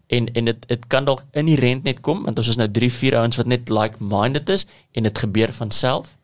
En 0.07 0.29
en 0.33 0.45
dit 0.45 0.67
dit 0.67 0.87
kan 0.87 1.05
dalk 1.05 1.23
in 1.31 1.49
die 1.51 1.59
rent 1.59 1.83
net 1.83 1.99
kom 1.99 2.23
want 2.23 2.37
ons 2.39 2.51
is 2.53 2.59
nou 2.59 2.69
3 2.71 2.91
4 2.91 3.17
ouens 3.19 3.39
wat 3.39 3.49
net 3.51 3.69
like 3.69 3.99
minded 3.99 4.49
is 4.49 4.65
en 4.91 5.03
dit 5.03 5.23
gebeur 5.25 5.53
van 5.53 5.71
self. 5.71 6.15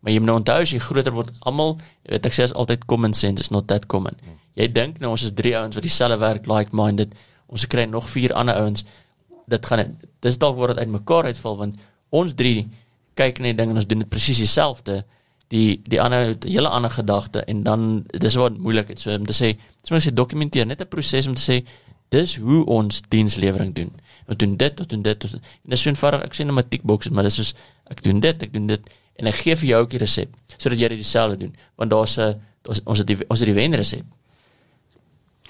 Maar 0.00 0.12
jy 0.12 0.18
moet 0.18 0.30
nou 0.30 0.38
onthou 0.38 0.60
as 0.62 0.70
jy 0.70 0.78
groter 0.78 1.12
word, 1.12 1.32
almal, 1.40 1.78
weet 2.06 2.26
ek 2.26 2.34
sê 2.36 2.44
is 2.46 2.54
altyd 2.54 2.84
common 2.86 3.16
sense 3.16 3.42
is 3.42 3.50
not 3.50 3.66
that 3.66 3.86
common. 3.86 4.14
Jy 4.54 4.68
dink 4.72 5.00
nou 5.02 5.10
ons 5.16 5.24
is 5.26 5.34
3 5.34 5.56
ouens 5.58 5.74
wat 5.74 5.86
dieselfde 5.86 6.18
werk 6.18 6.46
like 6.46 6.76
minded. 6.76 7.14
Ons 7.46 7.66
kry 7.66 7.84
nog 7.88 8.06
4 8.08 8.36
ander 8.36 8.54
ouens 8.54 8.84
dit 9.48 9.66
gaan 9.66 9.96
dis 10.20 10.38
dalk 10.38 10.56
word 10.56 10.76
dit 10.76 10.84
uitmekaar 10.84 11.30
uitval 11.32 11.56
want 11.56 11.78
ons 12.08 12.34
drie 12.36 12.68
kyk 13.18 13.40
net 13.44 13.56
ding 13.58 13.72
en 13.72 13.80
ons 13.80 13.88
doen 13.88 14.04
dit 14.04 14.10
presies 14.10 14.40
dieselfde 14.42 15.02
die 15.48 15.80
die 15.82 16.00
ander 16.00 16.34
'n 16.34 16.48
hele 16.48 16.68
ander 16.68 16.90
gedagte 16.90 17.44
en 17.44 17.62
dan 17.62 18.04
dis 18.06 18.34
wat 18.34 18.58
moeilik 18.58 18.88
is 18.88 19.02
so 19.02 19.14
om 19.14 19.26
te 19.26 19.32
sê 19.32 19.56
dis 19.82 19.90
moet 19.90 20.04
jy 20.04 20.12
dokumenteer 20.12 20.66
net 20.66 20.80
'n 20.80 20.88
proses 20.88 21.26
om 21.26 21.34
te 21.34 21.52
sê 21.52 21.66
dis 22.08 22.36
hoe 22.36 22.64
ons 22.66 23.02
dienslewering 23.08 23.74
doen. 23.74 23.92
Ons 24.26 24.36
doen 24.36 24.56
dit 24.56 24.80
ons 24.80 24.88
doen 24.88 25.02
dit 25.02 25.24
ons, 25.24 25.32
en 25.32 25.40
dis 25.64 25.80
so 25.80 25.88
eenvoudig 25.88 26.22
ek 26.24 26.34
sê 26.34 26.44
net 26.44 26.54
met 26.54 26.70
tick 26.70 26.82
boxes 26.82 27.12
maar 27.12 27.24
dis 27.24 27.38
is 27.38 27.54
ek 27.90 28.02
doen 28.02 28.20
dit 28.20 28.42
ek 28.42 28.52
doen 28.52 28.66
dit 28.66 28.90
en 29.16 29.26
ek 29.26 29.34
gee 29.34 29.56
vir 29.56 29.68
jou 29.68 29.80
ook 29.82 29.90
die 29.90 29.98
resep 29.98 30.28
sodat 30.56 30.78
jy 30.78 30.88
dit 30.88 30.98
dieselfde 30.98 31.36
doen 31.36 31.54
want 31.76 31.90
daar's 31.90 32.18
'n 32.18 32.40
ons 32.84 32.98
het 32.98 33.06
die 33.06 33.18
ons 33.28 33.40
het 33.40 33.46
die 33.46 33.54
wen 33.54 33.74
resep 33.74 34.04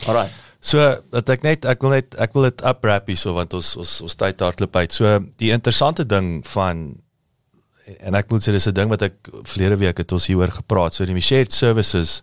alraai 0.06 0.30
So 0.61 0.82
dat 1.14 1.28
ek 1.30 1.44
net 1.46 1.66
ek 1.70 1.82
wil 1.84 1.94
net 1.94 2.16
ek 2.18 2.34
wil 2.34 2.48
dit 2.48 2.62
upwrap 2.66 3.06
hier 3.06 3.18
so 3.18 3.34
want 3.37 3.54
ons 3.54 3.76
ons 3.78 3.92
ons 4.02 4.16
tyd 4.18 4.42
hardloop 4.42 4.76
uit. 4.76 4.94
So 4.94 5.18
die 5.38 5.52
interessante 5.54 6.06
ding 6.06 6.42
van 6.50 6.98
en 8.01 8.14
ek 8.18 8.31
moet 8.31 8.44
sê 8.44 8.53
dis 8.53 8.68
'n 8.68 8.74
ding 8.74 8.88
wat 8.88 9.03
ek 9.03 9.14
verlede 9.44 9.77
week 9.77 9.98
het 9.98 10.12
ons 10.12 10.27
hieroor 10.27 10.51
gepraat. 10.51 10.94
So 10.94 11.05
die 11.05 11.20
shared 11.20 11.53
services 11.53 12.20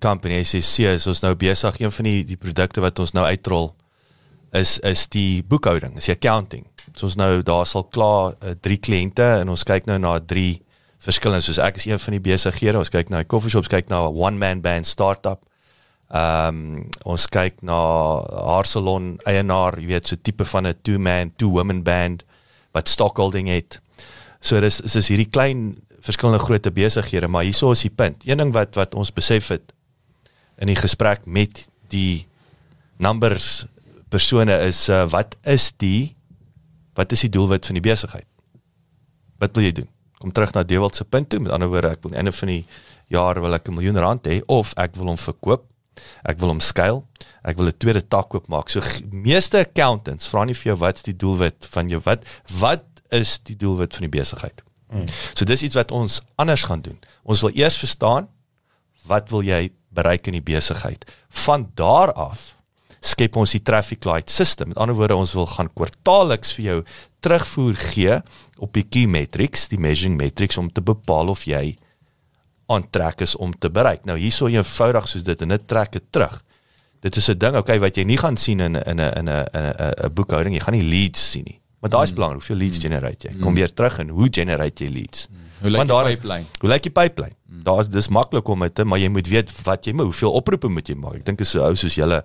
company 0.00 0.42
SCC 0.44 0.78
is 0.94 1.06
ons 1.06 1.22
nou 1.22 1.34
besig 1.34 1.80
een 1.80 1.92
van 1.92 2.04
die 2.04 2.24
die 2.24 2.36
produkte 2.36 2.80
wat 2.80 2.98
ons 2.98 3.12
nou 3.12 3.24
uitrol 3.24 3.74
is 4.52 4.78
is 4.78 5.08
die 5.08 5.42
boekhouding, 5.42 5.96
is 5.96 6.04
die 6.06 6.14
accounting. 6.14 6.66
So 6.94 7.06
ons 7.06 7.16
nou 7.16 7.42
daar 7.42 7.66
sal 7.66 7.84
klaar 7.84 8.36
uh, 8.42 8.54
drie 8.60 8.78
kliënte 8.78 9.24
en 9.40 9.48
ons 9.48 9.64
kyk 9.64 9.86
nou 9.86 9.98
na 9.98 10.18
drie 10.18 10.62
verskillende 10.98 11.44
soos 11.44 11.58
ek 11.58 11.76
is 11.76 11.86
een 11.86 11.98
van 11.98 12.16
die 12.16 12.20
besighede. 12.20 12.78
Ons 12.78 12.90
kyk 12.90 13.10
na 13.10 13.22
die 13.22 13.28
coffee 13.28 13.50
shops, 13.50 13.68
kyk 13.68 13.90
na 13.90 14.06
'n 14.08 14.14
one 14.14 14.38
man 14.38 14.60
band 14.60 14.86
startup. 14.86 15.42
Ehm 16.10 16.48
um, 16.48 16.90
ons 17.04 17.26
kyk 17.26 17.62
na 17.62 17.76
haar 18.46 18.66
salon 18.66 19.18
eienaar, 19.26 19.80
jy 19.80 19.86
weet, 19.86 20.06
so 20.06 20.16
tipe 20.16 20.44
van 20.44 20.66
'n 20.66 20.74
two 20.82 20.98
man, 20.98 21.32
two 21.36 21.50
woman 21.50 21.82
band 21.82 22.24
wat 22.72 22.88
stockholding 22.88 23.48
het. 23.48 23.80
So 24.40 24.60
dis 24.60 24.80
is 24.80 25.10
hierdie 25.10 25.30
klein 25.30 25.76
verskillende 26.06 26.42
grootte 26.42 26.70
besighede, 26.70 27.28
maar 27.28 27.46
hierso 27.46 27.72
is 27.74 27.82
die 27.86 27.90
punt. 27.90 28.22
Een 28.26 28.38
ding 28.38 28.52
wat 28.54 28.76
wat 28.78 28.94
ons 28.94 29.12
besef 29.12 29.50
het 29.54 29.72
in 30.62 30.70
die 30.70 30.78
gesprek 30.78 31.26
met 31.26 31.66
die 31.92 32.26
numbers 33.02 33.66
persone 34.08 34.54
is 34.64 34.86
uh, 34.88 35.04
wat 35.10 35.36
is 35.44 35.72
die 35.82 36.14
wat 36.96 37.12
is 37.12 37.26
die 37.26 37.32
doelwit 37.32 37.66
van 37.66 37.76
die 37.76 37.84
besigheid? 37.84 38.26
Wat 39.42 39.56
wil 39.56 39.66
jy 39.66 39.72
doen? 39.82 39.88
Kom 40.16 40.32
terug 40.32 40.54
na 40.56 40.62
Dewald 40.64 40.96
se 40.96 41.04
punt 41.04 41.28
toe. 41.28 41.40
Met 41.44 41.52
ander 41.52 41.68
woorde, 41.68 41.90
ek 41.92 42.06
wil 42.06 42.16
einde 42.16 42.32
van 42.32 42.48
die 42.48 42.62
jaar 43.12 43.40
wil 43.40 43.54
ek 43.54 43.68
'n 43.68 43.74
miljoen 43.74 43.98
rand 44.00 44.26
hê 44.26 44.40
of 44.46 44.72
ek 44.76 44.96
wil 44.96 45.12
hom 45.12 45.18
verkoop 45.20 45.66
Ek 46.26 46.40
wil 46.40 46.52
hom 46.54 46.62
skuil. 46.64 47.02
Ek 47.46 47.58
wil 47.58 47.70
'n 47.70 47.78
tweede 47.78 48.02
tak 48.02 48.34
oopmaak. 48.34 48.68
So 48.68 48.80
meeste 49.10 49.58
accountants 49.58 50.28
vra 50.28 50.44
nie 50.44 50.54
vir 50.54 50.72
jou 50.72 50.78
wat's 50.80 51.02
die 51.02 51.16
doelwit 51.16 51.66
van 51.70 51.88
jou 51.88 52.00
wat 52.04 52.24
wat 52.60 52.84
is 53.10 53.40
die 53.42 53.56
doelwit 53.56 53.94
van 53.94 54.08
die 54.08 54.18
besigheid. 54.18 54.62
Mm. 54.90 55.06
So 55.34 55.44
dis 55.44 55.62
iets 55.62 55.74
wat 55.74 55.90
ons 55.90 56.20
anders 56.34 56.64
gaan 56.64 56.80
doen. 56.80 56.98
Ons 57.22 57.40
wil 57.40 57.54
eers 57.54 57.78
verstaan 57.78 58.28
wat 59.06 59.30
wil 59.30 59.42
jy 59.42 59.70
bereik 59.96 60.26
in 60.26 60.38
die 60.38 60.44
besigheid. 60.44 61.06
Van 61.46 61.70
daar 61.74 62.12
af 62.12 62.52
skep 63.06 63.36
ons 63.38 63.52
die 63.54 63.62
traffic 63.62 64.04
light 64.08 64.30
system. 64.32 64.72
Met 64.72 64.80
ander 64.82 64.96
woorde, 64.98 65.16
ons 65.16 65.34
wil 65.36 65.46
gaan 65.46 65.70
kwartaalliks 65.74 66.54
vir 66.56 66.64
jou 66.64 66.78
terugvoer 67.24 67.76
gee 67.92 68.20
op 68.62 68.72
die 68.74 68.86
key 68.88 69.06
metrics, 69.10 69.68
die 69.70 69.80
measuring 69.80 70.16
metrics 70.18 70.58
om 70.58 70.70
te 70.72 70.82
bepaal 70.82 71.30
of 71.30 71.44
jy 71.46 71.76
aantrek 72.72 73.22
is 73.22 73.36
om 73.38 73.52
te 73.54 73.70
bereik. 73.70 74.04
Nou 74.08 74.16
hierso 74.18 74.50
eenvoudig 74.50 75.06
soos 75.10 75.26
dit 75.26 75.42
en 75.44 75.54
dit 75.54 75.66
trek 75.70 75.92
dit 75.94 76.06
terug. 76.10 76.40
Dit 77.04 77.16
is 77.16 77.28
'n 77.30 77.38
ding 77.38 77.56
okay 77.56 77.78
wat 77.78 77.96
jy 77.96 78.04
nie 78.04 78.18
gaan 78.18 78.36
sien 78.36 78.60
in 78.60 78.74
in 78.74 79.00
'n 79.00 79.12
in 79.18 79.28
'n 79.28 79.46
'n 79.54 79.94
'n 80.06 80.14
boekhouding. 80.14 80.54
Jy 80.54 80.60
gaan 80.60 80.74
nie 80.74 80.82
leads 80.82 81.30
sien 81.30 81.44
nie. 81.44 81.60
Maar 81.86 81.94
daai 81.94 82.04
is 82.04 82.10
mm. 82.10 82.16
belangrik. 82.18 82.40
Hoeveel 82.42 82.56
leads 82.56 82.76
mm. 82.76 82.82
generate 82.82 83.28
jy? 83.28 83.32
Kom 83.38 83.48
mm. 83.52 83.58
weer 83.60 83.72
terug 83.72 83.98
en 84.02 84.08
hoe 84.08 84.28
generate 84.30 84.84
jy 84.84 84.90
leads? 84.90 85.28
Mm. 85.30 85.44
Hoe 85.60 85.70
lyk 85.70 85.86
die 85.86 86.02
pipeline? 86.08 86.50
Hoe 86.60 86.70
lyk 86.70 86.82
die 86.82 86.92
pipeline? 86.92 87.36
Mm. 87.46 87.62
Daar 87.68 87.84
is 87.84 87.92
dis 87.92 88.08
maklik 88.08 88.48
om 88.48 88.66
dit, 88.66 88.82
maar 88.84 88.98
jy 88.98 89.08
moet 89.12 89.30
weet 89.30 89.52
wat 89.62 89.86
jy 89.86 89.94
moet, 89.94 90.10
hoeveel 90.10 90.34
oproepe 90.40 90.68
moet 90.72 90.90
jy 90.90 90.96
maak. 90.98 91.20
Ek 91.20 91.28
dink 91.28 91.44
is 91.44 91.54
so 91.54 91.62
ou 91.64 91.78
soos 91.78 91.96
julle 91.98 92.20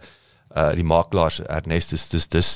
uh 0.52 0.71
die 0.76 0.84
makelaars 0.84 1.39
Ernest 1.45 1.93
is 1.95 2.10
dis 2.12 2.28
dis 2.28 2.50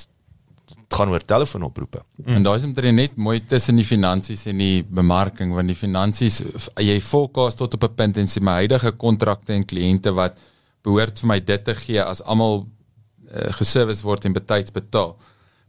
gaan 0.96 1.12
oor 1.14 1.24
telefoonoproepe. 1.24 2.02
Mm. 2.24 2.34
En 2.40 2.48
daai 2.48 2.56
is 2.58 2.66
omtrent 2.68 2.98
net 2.98 3.16
mooi 3.16 3.38
tussen 3.46 3.78
die 3.80 3.86
finansies 3.86 4.46
en 4.50 4.60
die 4.60 4.82
bemarking 4.84 5.54
want 5.56 5.70
die 5.72 5.78
finansies 5.78 6.42
jy 6.82 6.98
forecast 7.02 7.62
tot 7.62 7.78
op 7.78 7.86
'n 7.88 7.96
punt 7.96 8.18
en 8.18 8.28
sê 8.28 8.42
my 8.42 8.58
huidige 8.64 8.92
kontrakte 8.92 9.54
en 9.54 9.66
kliënte 9.66 10.12
wat 10.14 10.42
behoort 10.84 11.20
vir 11.20 11.28
my 11.28 11.40
dit 11.40 11.64
te 11.64 11.76
gee 11.76 12.02
as 12.02 12.22
almal 12.24 12.66
uh, 12.66 13.52
geservice 13.60 14.04
word 14.04 14.26
en 14.26 14.34
betyds 14.34 14.72
betaal. 14.72 15.16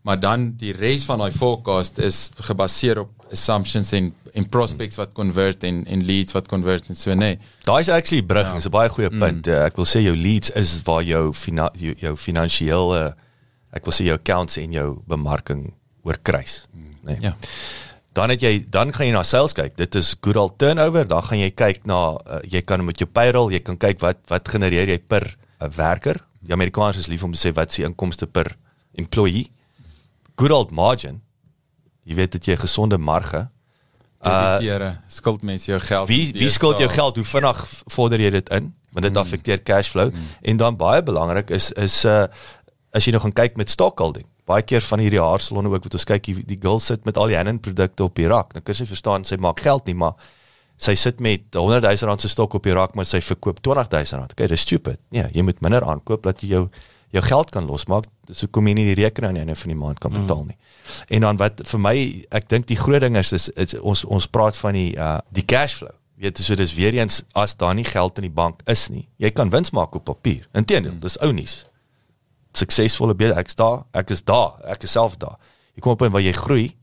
Maar 0.06 0.20
dan 0.22 0.52
die 0.60 0.72
res 0.72 1.04
van 1.08 1.18
daai 1.18 1.34
forecast 1.34 1.98
is 1.98 2.28
gebaseer 2.46 3.02
op 3.02 3.26
assumptions 3.34 3.90
en 3.96 4.12
en 4.36 4.44
prospects 4.52 4.98
wat 5.00 5.14
convert 5.16 5.64
en 5.64 5.80
en 5.88 6.02
leads 6.04 6.34
wat 6.36 6.48
convert 6.48 6.90
en 6.92 6.98
so 6.98 7.14
nee. 7.14 7.38
Daai 7.64 7.80
is 7.80 7.88
actually 7.88 8.22
brug, 8.22 8.46
ja. 8.46 8.56
is 8.60 8.66
'n 8.68 8.70
baie 8.70 8.88
goeie 8.88 9.10
punt. 9.10 9.46
Mm. 9.46 9.52
Uh, 9.52 9.64
ek 9.64 9.76
wil 9.76 9.88
sê 9.88 10.02
jou 10.04 10.16
leads 10.16 10.50
is 10.50 10.82
waar 10.84 11.02
jou 11.02 11.32
fina, 11.32 11.70
jou, 11.74 11.94
jou 11.98 12.14
finansiële 12.16 13.00
ek 13.72 13.88
wil 13.88 13.96
sê 13.96 14.06
jou 14.06 14.14
accounts 14.14 14.56
en 14.62 14.72
jou 14.72 14.86
bemarking 15.08 15.72
oor 16.06 16.18
kruis, 16.22 16.66
nê. 16.72 17.16
Nee. 17.16 17.18
Ja. 17.20 17.34
Dan 18.12 18.30
het 18.30 18.40
jy 18.40 18.64
dan 18.70 18.92
gaan 18.92 19.06
jy 19.06 19.12
na 19.12 19.22
sales 19.22 19.52
kyk. 19.52 19.74
Dit 19.76 19.94
is 19.94 20.14
good 20.20 20.36
old 20.36 20.58
turnover. 20.58 21.04
Dan 21.08 21.22
gaan 21.22 21.38
jy 21.38 21.50
kyk 21.50 21.84
na 21.84 21.98
uh, 22.14 22.38
jy 22.44 22.62
kan 22.62 22.84
met 22.84 22.98
jou 22.98 23.08
payroll, 23.10 23.50
jy 23.52 23.60
kan 23.60 23.76
kyk 23.76 24.00
wat 24.00 24.22
wat 24.28 24.48
genereer 24.48 24.88
jy 24.88 24.98
per 24.98 25.26
'n 25.26 25.66
uh, 25.66 25.68
werker. 25.68 26.22
Die 26.40 26.54
Amerikaners 26.54 26.98
is 26.98 27.10
lief 27.10 27.24
om 27.24 27.32
te 27.32 27.48
sê 27.48 27.52
wat 27.52 27.74
die 27.74 27.84
inkomste 27.84 28.26
per 28.26 28.56
employee. 28.94 29.50
Good 30.36 30.52
old 30.52 30.70
margin. 30.70 31.22
Jy 32.06 32.14
weet 32.14 32.36
dit 32.36 32.50
jy 32.52 32.56
gesonde 32.60 32.98
marge. 32.98 33.46
Uh 34.26 34.92
skuld 35.08 35.42
mense 35.42 35.70
jou 35.70 35.80
geld. 35.80 36.08
Wie 36.08 36.32
wie 36.32 36.50
skuld 36.50 36.78
jou 36.78 36.88
geld? 36.90 37.16
Hoe 37.16 37.24
vinnig 37.24 37.64
vorder 37.92 38.20
jy 38.20 38.30
dit 38.30 38.48
in? 38.48 38.72
Want 38.92 39.04
dit 39.04 39.12
mm. 39.12 39.20
affekteer 39.22 39.62
cash 39.62 39.90
flow. 39.92 40.12
Mm. 40.12 40.30
En 40.40 40.56
dan 40.56 40.76
baie 40.76 41.02
belangrik 41.02 41.50
is 41.50 41.72
is 41.72 42.04
uh 42.04 42.26
as 42.96 43.04
jy 43.04 43.12
nou 43.12 43.20
gaan 43.22 43.34
kyk 43.36 43.56
met 43.60 43.70
stockholding. 43.70 44.24
Baie 44.48 44.62
keer 44.62 44.80
van 44.80 45.02
hierdie 45.02 45.20
haarsalonne 45.20 45.68
ook 45.68 45.84
wat 45.84 45.96
ons 45.98 46.06
kyk 46.08 46.24
die, 46.24 46.36
die 46.46 46.58
girl 46.60 46.78
sit 46.80 47.04
met 47.04 47.18
al 47.20 47.28
die 47.28 47.36
Hanen 47.36 47.60
produkte 47.60 48.06
op 48.06 48.14
die 48.16 48.28
rak. 48.30 48.54
Nou 48.54 48.62
kan 48.64 48.78
sy 48.78 48.86
verstaan 48.88 49.24
sy 49.26 49.36
maak 49.42 49.60
geld 49.60 49.88
nie, 49.90 49.96
maar 49.98 50.14
sy 50.80 50.94
sit 50.94 51.20
met 51.24 51.56
100 51.56 51.84
000 51.84 52.08
rand 52.08 52.20
se 52.20 52.28
stok 52.28 52.54
op 52.56 52.64
die 52.64 52.76
rak 52.76 52.94
maar 52.96 53.08
sy 53.08 53.20
verkoop 53.24 53.60
20 53.64 53.90
000 53.92 54.20
rand. 54.20 54.32
Okay, 54.36 54.48
dis 54.52 54.64
stupid. 54.64 55.00
Nee, 55.10 55.26
jy 55.32 55.44
moet 55.44 55.60
minder 55.64 55.84
aankoop 55.84 56.24
dat 56.28 56.44
jy 56.44 56.52
jou 56.54 56.64
jou 57.14 57.22
geld 57.22 57.50
kan 57.50 57.66
losmaak. 57.66 58.08
So 58.30 58.46
kom 58.50 58.66
jy 58.66 58.74
nie 58.74 58.88
die 58.94 59.02
rekening 59.02 59.28
aan 59.28 59.34
die 59.34 59.44
einde 59.44 59.54
van 59.54 59.72
die 59.72 59.78
maand 59.78 60.00
kan 60.02 60.12
mm. 60.12 60.24
betaal 60.24 60.44
nie. 60.44 60.56
Mm. 60.56 61.04
En 61.08 61.20
dan 61.20 61.36
wat 61.36 61.62
vir 61.66 61.80
my 61.80 61.94
ek 62.30 62.48
dink 62.48 62.66
die 62.66 62.78
groot 62.80 63.00
ding 63.00 63.16
is, 63.16 63.32
is, 63.32 63.48
is 63.56 63.76
ons 63.80 64.04
ons 64.04 64.26
praat 64.26 64.56
van 64.56 64.74
die 64.74 64.90
uh 64.96 65.18
die 65.30 65.44
cash 65.44 65.78
flow. 65.80 65.94
Jy 66.16 66.30
weet 66.30 66.38
so 66.40 66.56
dis 66.56 66.74
weer 66.74 66.96
eens 66.96 67.22
as 67.34 67.56
daar 67.56 67.74
nie 67.74 67.84
geld 67.84 68.18
in 68.18 68.28
die 68.28 68.32
bank 68.32 68.62
is 68.66 68.88
nie. 68.88 69.08
Jy 69.20 69.30
kan 69.30 69.50
wins 69.52 69.70
maak 69.70 69.94
op 69.94 70.04
papier. 70.04 70.48
Inteendeel, 70.54 70.96
mm. 70.96 71.00
dis 71.04 71.18
ou 71.20 71.32
nuus 71.32 71.64
suksesvolle 72.56 73.14
besigheid. 73.14 73.44
Ek's 73.44 73.58
daar, 73.58 73.84
ek 73.96 74.12
is 74.14 74.24
daar, 74.26 74.56
ek 74.72 74.86
is 74.86 74.96
self 74.96 75.16
daar. 75.20 75.36
Jy 75.76 75.84
kom 75.84 75.92
op 75.92 76.02
'n 76.02 76.12
waar 76.12 76.24
jy 76.24 76.32
groei, 76.32 76.76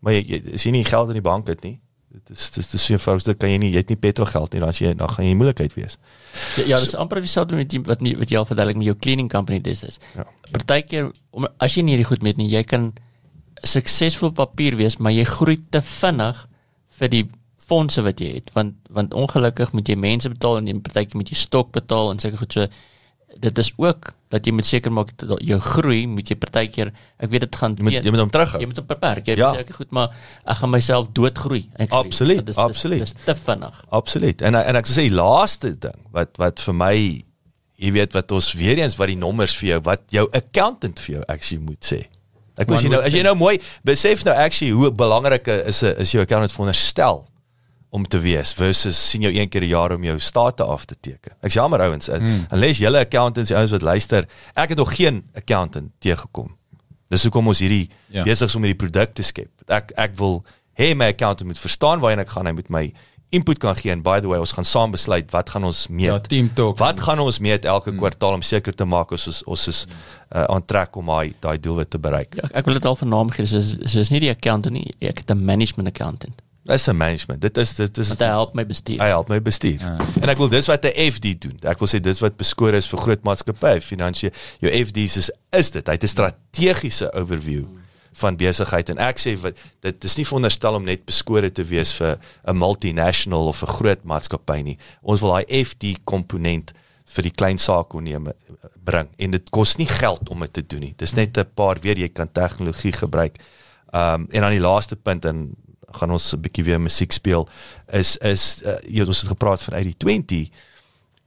maar 0.00 0.12
jy, 0.12 0.22
jy 0.28 0.56
sien 0.56 0.72
nie 0.72 0.84
geld 0.84 1.08
in 1.08 1.20
die 1.20 1.28
bank 1.28 1.46
het 1.46 1.62
nie. 1.62 1.80
Dit 2.10 2.30
is 2.34 2.50
dit 2.50 2.72
is 2.74 2.84
so 2.84 2.92
eenvoudig, 2.96 3.24
dit 3.28 3.38
kan 3.38 3.52
jy 3.52 3.58
nie, 3.62 3.68
jy 3.70 3.82
het 3.84 3.90
nie 3.92 3.98
petrol 4.02 4.26
geld 4.26 4.54
nie, 4.54 4.60
dan 4.62 4.72
as 4.72 4.80
jy 4.82 4.90
dan 4.98 5.12
gaan 5.12 5.28
jy 5.28 5.34
moeilikheid 5.38 5.76
wees. 5.78 5.94
Ja, 6.58 6.64
ja 6.72 6.80
dis 6.82 6.90
so, 6.90 6.98
amper 6.98 7.20
dieselfde 7.22 7.58
met 7.58 7.70
die 7.70 7.78
wat 7.86 8.02
nie 8.02 8.16
wat 8.18 8.32
jy 8.32 8.40
al 8.40 8.48
verduidelik 8.48 8.80
met 8.80 8.88
jou 8.88 8.96
cleaning 8.98 9.30
company 9.30 9.60
dis 9.62 9.84
is. 9.86 10.00
Ja. 10.16 10.26
Partykeer 10.50 11.12
om 11.30 11.46
as 11.62 11.76
jy 11.76 11.84
nie 11.86 11.94
hierdie 11.94 12.08
goed 12.10 12.26
met 12.26 12.40
nie, 12.40 12.48
jy 12.50 12.64
kan 12.66 12.90
suksesvol 13.62 14.32
papier 14.34 14.74
wees, 14.80 14.98
maar 14.98 15.14
jy 15.14 15.28
groei 15.28 15.60
te 15.70 15.84
vinnig 15.86 16.42
vir 16.98 17.12
die 17.14 17.24
fondse 17.70 18.02
wat 18.02 18.18
jy 18.18 18.32
het 18.40 18.50
want 18.56 18.74
want 18.90 19.14
ongelukkig 19.14 19.70
moet 19.76 19.88
jy 19.88 19.96
mense 20.00 20.30
betaal 20.32 20.58
en 20.58 20.70
jy 20.70 20.78
partykeer 20.82 21.20
moet 21.20 21.30
jy 21.30 21.38
stok 21.38 21.70
betaal 21.76 22.10
en 22.10 22.22
sulke 22.22 22.40
goed 22.42 22.56
so 22.56 22.66
dit 23.38 23.58
is 23.58 23.72
ook 23.76 24.12
dat 24.28 24.44
jy 24.46 24.52
moet 24.52 24.66
seker 24.66 24.92
maak 24.92 25.10
dat 25.18 25.38
jou 25.40 25.58
groei 25.60 26.06
moet 26.06 26.28
jy 26.28 26.36
partykeer 26.36 26.92
ek 27.18 27.30
weet 27.30 27.40
dit 27.40 27.56
gaan 27.56 27.74
Jy 27.78 27.82
moet 27.82 27.92
jy 28.04 28.10
moet 28.10 28.20
hom 28.20 28.30
terughou. 28.30 28.60
jy 28.60 28.66
moet 28.66 28.76
hom 28.76 28.86
beperk 28.86 29.26
jy 29.26 29.36
Ja. 29.38 29.52
sê 29.54 29.72
goed 29.72 29.90
maar 29.90 30.10
ek 30.46 30.56
gaan 30.56 30.70
myself 30.70 31.08
doodgroei 31.12 31.68
ek 31.78 31.90
Absoluut, 31.92 32.44
dis, 32.46 32.56
absoluut. 32.56 32.98
dis, 32.98 33.12
dis 33.12 33.24
te 33.24 33.34
vinnig 33.34 33.84
Absoluut. 33.90 34.42
En 34.42 34.54
en 34.54 34.76
ek 34.76 34.86
sê 34.86 35.02
die 35.08 35.14
laaste 35.14 35.78
ding 35.78 35.98
wat 36.12 36.36
wat 36.38 36.60
vir 36.60 36.74
my 36.74 36.94
jy 37.80 37.92
weet 37.92 38.12
wat 38.12 38.32
ons 38.32 38.52
weer 38.52 38.78
eens 38.78 38.96
wat 38.96 39.08
die 39.08 39.16
nommers 39.16 39.56
vir 39.56 39.68
jou 39.68 39.80
wat 39.80 40.00
jou 40.10 40.28
accountant 40.32 40.98
vir 41.00 41.14
jou 41.14 41.24
actually 41.28 41.62
moet 41.64 41.80
sê. 41.84 42.06
Ek 42.58 42.68
One 42.68 42.76
wens 42.76 42.82
jy 42.84 42.90
nou 42.90 43.00
as 43.02 43.12
jy 43.14 43.22
nou 43.22 43.34
mooi 43.34 43.58
besef 43.84 44.24
nou 44.24 44.34
actually 44.36 44.72
hoe 44.72 44.90
belangrik 44.90 45.46
is 45.48 45.82
'n 45.82 45.96
is 45.98 46.10
jou 46.12 46.20
accountant 46.22 46.52
veronderstel 46.52 47.24
om 47.90 48.06
te 48.06 48.18
wees 48.22 48.52
versus 48.54 48.98
sien 49.10 49.24
jou 49.26 49.32
een 49.34 49.48
keer 49.48 49.62
'n 49.62 49.68
jaar 49.68 49.92
om 49.94 50.04
jou 50.04 50.18
state 50.18 50.64
af 50.64 50.84
te 50.84 50.96
teken. 51.00 51.32
Ek's 51.42 51.54
jammer 51.54 51.80
ouens, 51.80 52.08
mm. 52.08 52.46
unless 52.50 52.78
julle 52.78 52.98
accountants 52.98 53.48
die 53.48 53.56
ouens 53.56 53.70
wat 53.70 53.82
luister, 53.82 54.28
ek 54.54 54.68
het 54.68 54.78
nog 54.78 54.94
geen 54.96 55.24
accountant 55.34 55.90
teëgekom. 55.98 56.56
Dis 57.08 57.22
hoekom 57.22 57.46
ons 57.46 57.58
hierdie 57.58 57.90
Ja. 58.08 58.22
besig 58.22 58.48
is 58.48 58.54
om 58.54 58.62
hierdie 58.62 58.86
produk 58.86 59.14
te 59.14 59.22
skep. 59.22 59.50
Ek 59.66 59.92
ek 59.96 60.16
wil 60.16 60.44
hê 60.78 60.94
my 60.94 61.06
accountant 61.06 61.46
moet 61.46 61.58
verstaan 61.58 62.00
waarheen 62.00 62.20
ek 62.20 62.28
gaan, 62.28 62.46
hy 62.46 62.52
moet 62.52 62.68
my 62.70 62.92
input 63.30 63.58
kan 63.58 63.76
gee 63.76 63.92
en 63.92 64.02
by 64.02 64.20
the 64.20 64.28
way 64.28 64.38
ons 64.38 64.52
gaan 64.52 64.64
saam 64.64 64.90
besluit 64.90 65.30
wat 65.30 65.50
gaan 65.50 65.64
ons 65.64 65.86
meet. 65.88 66.06
Ja, 66.06 66.18
team 66.18 66.50
talk. 66.54 66.78
Wat 66.78 67.00
gaan 67.00 67.18
ons 67.18 67.38
meet 67.38 67.64
elke 67.64 67.92
kwartaal 67.94 68.32
om 68.32 68.42
seker 68.42 68.74
te 68.74 68.84
maak 68.84 69.10
ons 69.10 69.26
is 69.26 69.42
ons 69.44 69.68
is 69.68 69.86
uh, 70.34 70.44
aan 70.44 70.64
trek 70.64 70.96
om 70.96 71.06
daai 71.06 71.34
daai 71.40 71.58
doelwit 71.60 71.90
te 71.90 71.98
bereik. 71.98 72.34
ja, 72.34 72.48
ek 72.52 72.64
wil 72.64 72.74
dit 72.74 72.84
al 72.84 72.96
van 72.96 73.08
naam 73.08 73.30
gee 73.30 73.46
soos 73.46 73.76
soos 73.84 74.10
nie 74.10 74.20
die 74.20 74.30
accountant 74.30 74.74
nie 74.74 74.94
ek 75.00 75.18
het 75.18 75.30
'n 75.30 75.44
management 75.44 75.88
accountant 75.88 76.42
Dis 76.62 76.86
'n 76.86 76.96
management. 76.96 77.40
Dit 77.40 77.56
is 77.56 77.74
dit 77.74 77.98
is 77.98 78.08
want 78.08 78.20
hy 78.20 78.26
help 78.26 78.54
my 78.54 78.66
bestuur 78.66 79.00
hy 79.00 79.08
help 79.08 79.28
my 79.28 79.42
bestuur. 79.42 79.80
Ja. 79.80 79.96
En 80.20 80.28
ek 80.28 80.36
wil 80.36 80.48
dis 80.48 80.66
wat 80.66 80.84
'n 80.84 81.12
FD 81.12 81.40
doen. 81.40 81.58
Ek 81.62 81.78
wil 81.78 81.88
sê 81.88 82.00
dis 82.00 82.20
wat 82.20 82.36
beskore 82.36 82.76
is 82.76 82.88
vir 82.88 82.98
groot 82.98 83.22
maatskappye, 83.22 83.80
finansiële 83.80 84.32
jou 84.60 84.84
FD's 84.84 85.16
is 85.16 85.30
is 85.50 85.70
dit. 85.70 85.86
Hy 85.86 85.92
het 85.92 86.02
'n 86.02 86.06
strategiese 86.06 87.12
overview 87.12 87.64
van 88.12 88.36
besigheid 88.36 88.88
en 88.88 88.98
ek 88.98 89.18
sê 89.18 89.36
wat 89.40 89.56
dit 89.80 90.04
is 90.04 90.16
nie 90.16 90.26
veronderstel 90.26 90.74
om 90.74 90.84
net 90.84 91.04
beskore 91.04 91.50
te 91.50 91.64
wees 91.64 91.92
vir 91.92 92.18
'n 92.44 92.56
multinational 92.56 93.46
of 93.46 93.62
'n 93.62 93.66
groot 93.66 94.04
maatskappy 94.04 94.62
nie. 94.62 94.78
Ons 95.02 95.20
wil 95.20 95.30
daai 95.30 95.64
FD 95.64 96.04
komponent 96.04 96.72
vir 97.06 97.22
die 97.22 97.34
klein 97.34 97.58
saakoneme 97.58 98.34
bring 98.84 99.08
en 99.18 99.30
dit 99.30 99.50
kos 99.50 99.76
nie 99.76 99.86
geld 99.86 100.28
om 100.28 100.40
dit 100.40 100.52
te 100.52 100.66
doen 100.66 100.80
nie. 100.80 100.94
Dis 100.96 101.14
net 101.14 101.38
'n 101.38 101.46
paar 101.54 101.78
weer 101.80 101.98
jy 101.98 102.08
kan 102.08 102.32
tegnologie 102.32 102.92
gebruik. 102.92 103.38
Um 103.92 104.26
en 104.30 104.40
dan 104.40 104.50
die 104.50 104.60
laaste 104.60 104.96
punt 104.96 105.24
en 105.24 105.56
gaan 105.92 106.10
ons 106.10 106.32
'n 106.34 106.40
bietjie 106.40 106.64
weer 106.64 106.80
musiek 106.80 107.12
speel 107.12 107.48
is 107.92 108.16
is 108.16 108.62
uh, 108.64 108.78
jy 108.88 109.00
het 109.00 109.08
ons 109.08 109.20
het 109.20 109.32
gepraat 109.34 109.62
van 109.62 109.74
80/20 109.74 110.50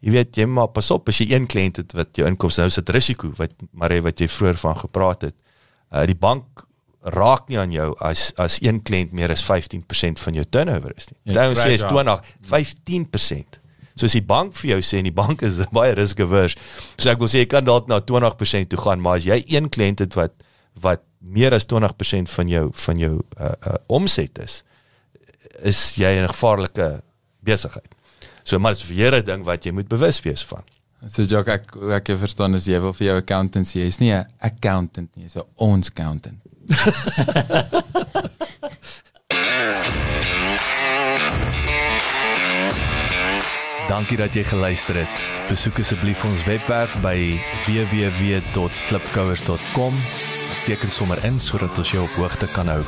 Jy 0.04 0.12
weet 0.12 0.36
jy 0.36 0.46
maar 0.52 0.68
pas 0.76 0.90
op 0.92 1.08
as 1.08 1.22
jy 1.22 1.30
een 1.32 1.46
kliënt 1.48 1.80
het 1.80 1.94
wat 1.96 2.18
jou 2.20 2.28
inkomste 2.28 2.66
nou 2.66 2.72
sit 2.76 2.90
risiko 2.92 3.32
wat 3.40 3.54
maar 3.72 3.94
wat 4.04 4.20
jy 4.20 4.28
vroeër 4.28 4.60
van 4.60 4.76
gepraat 4.82 5.30
het. 5.30 5.36
Uh 5.96 6.04
die 6.10 6.18
bank 6.20 6.66
raak 7.04 7.48
nie 7.52 7.60
aan 7.60 7.72
jou 7.72 7.94
as 8.04 8.32
as 8.40 8.60
een 8.64 8.82
kliënt 8.84 9.14
meer 9.16 9.32
as 9.32 9.44
15% 9.48 10.20
van 10.20 10.40
jou 10.40 10.46
turnover 10.50 10.92
is 10.98 11.08
nie. 11.12 11.36
Dan 11.36 11.56
sê 11.56 11.76
is 11.78 11.86
fragile. 11.88 12.20
20 12.50 12.76
15%. 12.84 13.60
So 13.96 14.10
as 14.10 14.18
die 14.18 14.26
bank 14.26 14.58
vir 14.60 14.74
jou 14.74 14.82
sê 14.84 15.00
en 15.00 15.08
die 15.08 15.16
bank 15.16 15.46
is 15.48 15.62
baie 15.80 15.96
risk 15.96 16.20
averse. 16.20 16.60
So 16.98 17.12
ek 17.14 17.24
wil 17.24 17.32
sê 17.32 17.46
jy 17.46 17.50
kan 17.56 17.68
dalk 17.68 17.88
na 17.88 18.02
20% 18.04 18.74
toe 18.74 18.84
gaan, 18.84 19.00
maar 19.04 19.22
as 19.22 19.28
jy 19.30 19.40
een 19.48 19.72
kliënt 19.72 20.04
het 20.04 20.20
wat 20.20 20.36
wat 20.84 21.08
meer 21.24 21.56
as 21.56 21.66
20% 21.66 22.30
van 22.30 22.50
jou 22.52 22.70
van 22.86 23.00
jou 23.00 23.14
uh, 23.40 23.48
uh 23.48 23.76
omset 23.88 24.40
is, 24.44 24.64
is 25.64 25.96
jy 25.96 26.12
in 26.20 26.24
'n 26.24 26.34
gevaarlike 26.34 27.02
besigheid. 27.40 27.92
So 28.44 28.60
maar 28.60 28.74
dis 28.74 28.88
weer 28.88 29.16
'n 29.16 29.24
ding 29.24 29.44
wat 29.44 29.64
jy 29.64 29.72
moet 29.72 29.88
bewus 29.88 30.22
wees 30.22 30.46
van. 30.46 30.64
So 31.08 31.24
Jock, 31.24 31.48
ek 31.48 31.76
ek 31.76 32.10
ek 32.10 32.18
verstaan 32.18 32.56
as 32.56 32.66
jy 32.66 32.80
wil 32.80 32.94
vir 32.94 33.08
jou 33.08 33.18
accountant 33.18 33.68
sê, 33.68 33.80
jy's 33.84 34.00
nie 34.00 34.14
'n 34.14 34.26
accountant 34.40 35.16
nie, 35.16 35.26
jy's 35.26 35.36
'n 35.36 35.44
ons 35.56 35.90
accountant. 35.90 36.40
Dankie 43.88 44.18
dat 44.18 44.34
jy 44.34 44.44
geluister 44.48 44.96
het. 44.96 45.10
Besoek 45.50 45.80
asseblief 45.84 46.26
ons 46.26 46.44
webwerf 46.48 46.96
by 47.04 47.40
www.klipkouers.com. 47.68 50.23
Teken 50.64 50.92
sommer 50.92 51.20
in 51.28 51.40
sodat 51.44 51.78
ons 51.78 51.90
jou 51.92 52.04
op 52.06 52.14
hoogte 52.16 52.48
kan 52.56 52.70
hou. 52.72 52.84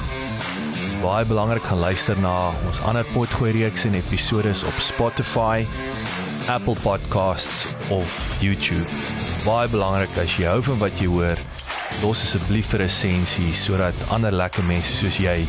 Baie 1.02 1.26
belangrik 1.28 1.66
gaan 1.68 1.82
luister 1.84 2.20
na 2.24 2.54
ons 2.70 2.80
ander 2.88 3.04
potgooi 3.12 3.52
reeks 3.52 3.84
en 3.90 3.98
episode 4.00 4.54
op 4.70 4.78
Spotify, 4.80 5.66
Apple 6.48 6.78
Podcasts 6.80 7.66
of 7.92 8.36
YouTube. 8.40 8.88
Baie 9.44 9.68
belangrik 9.68 10.16
as 10.24 10.38
jy 10.40 10.48
hou 10.48 10.62
van 10.70 10.80
wat 10.86 11.02
jy 11.04 11.10
hoor, 11.12 11.42
los 12.00 12.24
asseblief 12.24 12.72
'n 12.74 12.78
resensie 12.86 13.52
sodat 13.54 14.08
ander 14.08 14.32
lekker 14.32 14.64
mense 14.64 14.96
soos 14.96 15.18
jy 15.18 15.46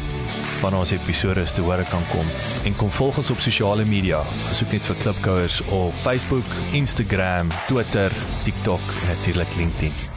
van 0.60 0.74
ons 0.74 0.90
episode 0.90 1.44
te 1.54 1.62
hore 1.62 1.84
kan 1.84 2.02
kom. 2.10 2.26
En 2.64 2.76
kom 2.76 2.90
volg 2.90 3.16
ons 3.18 3.30
op 3.30 3.40
sosiale 3.40 3.84
media. 3.84 4.24
Besoek 4.48 4.72
net 4.72 4.84
vir 4.84 4.96
Klipkouers 4.96 5.62
op 5.70 5.94
Facebook, 6.02 6.46
Instagram, 6.72 7.48
Twitter, 7.66 8.10
TikTok 8.44 8.82
en 9.02 9.08
natuurlik 9.14 9.54
LinkedIn. 9.56 10.15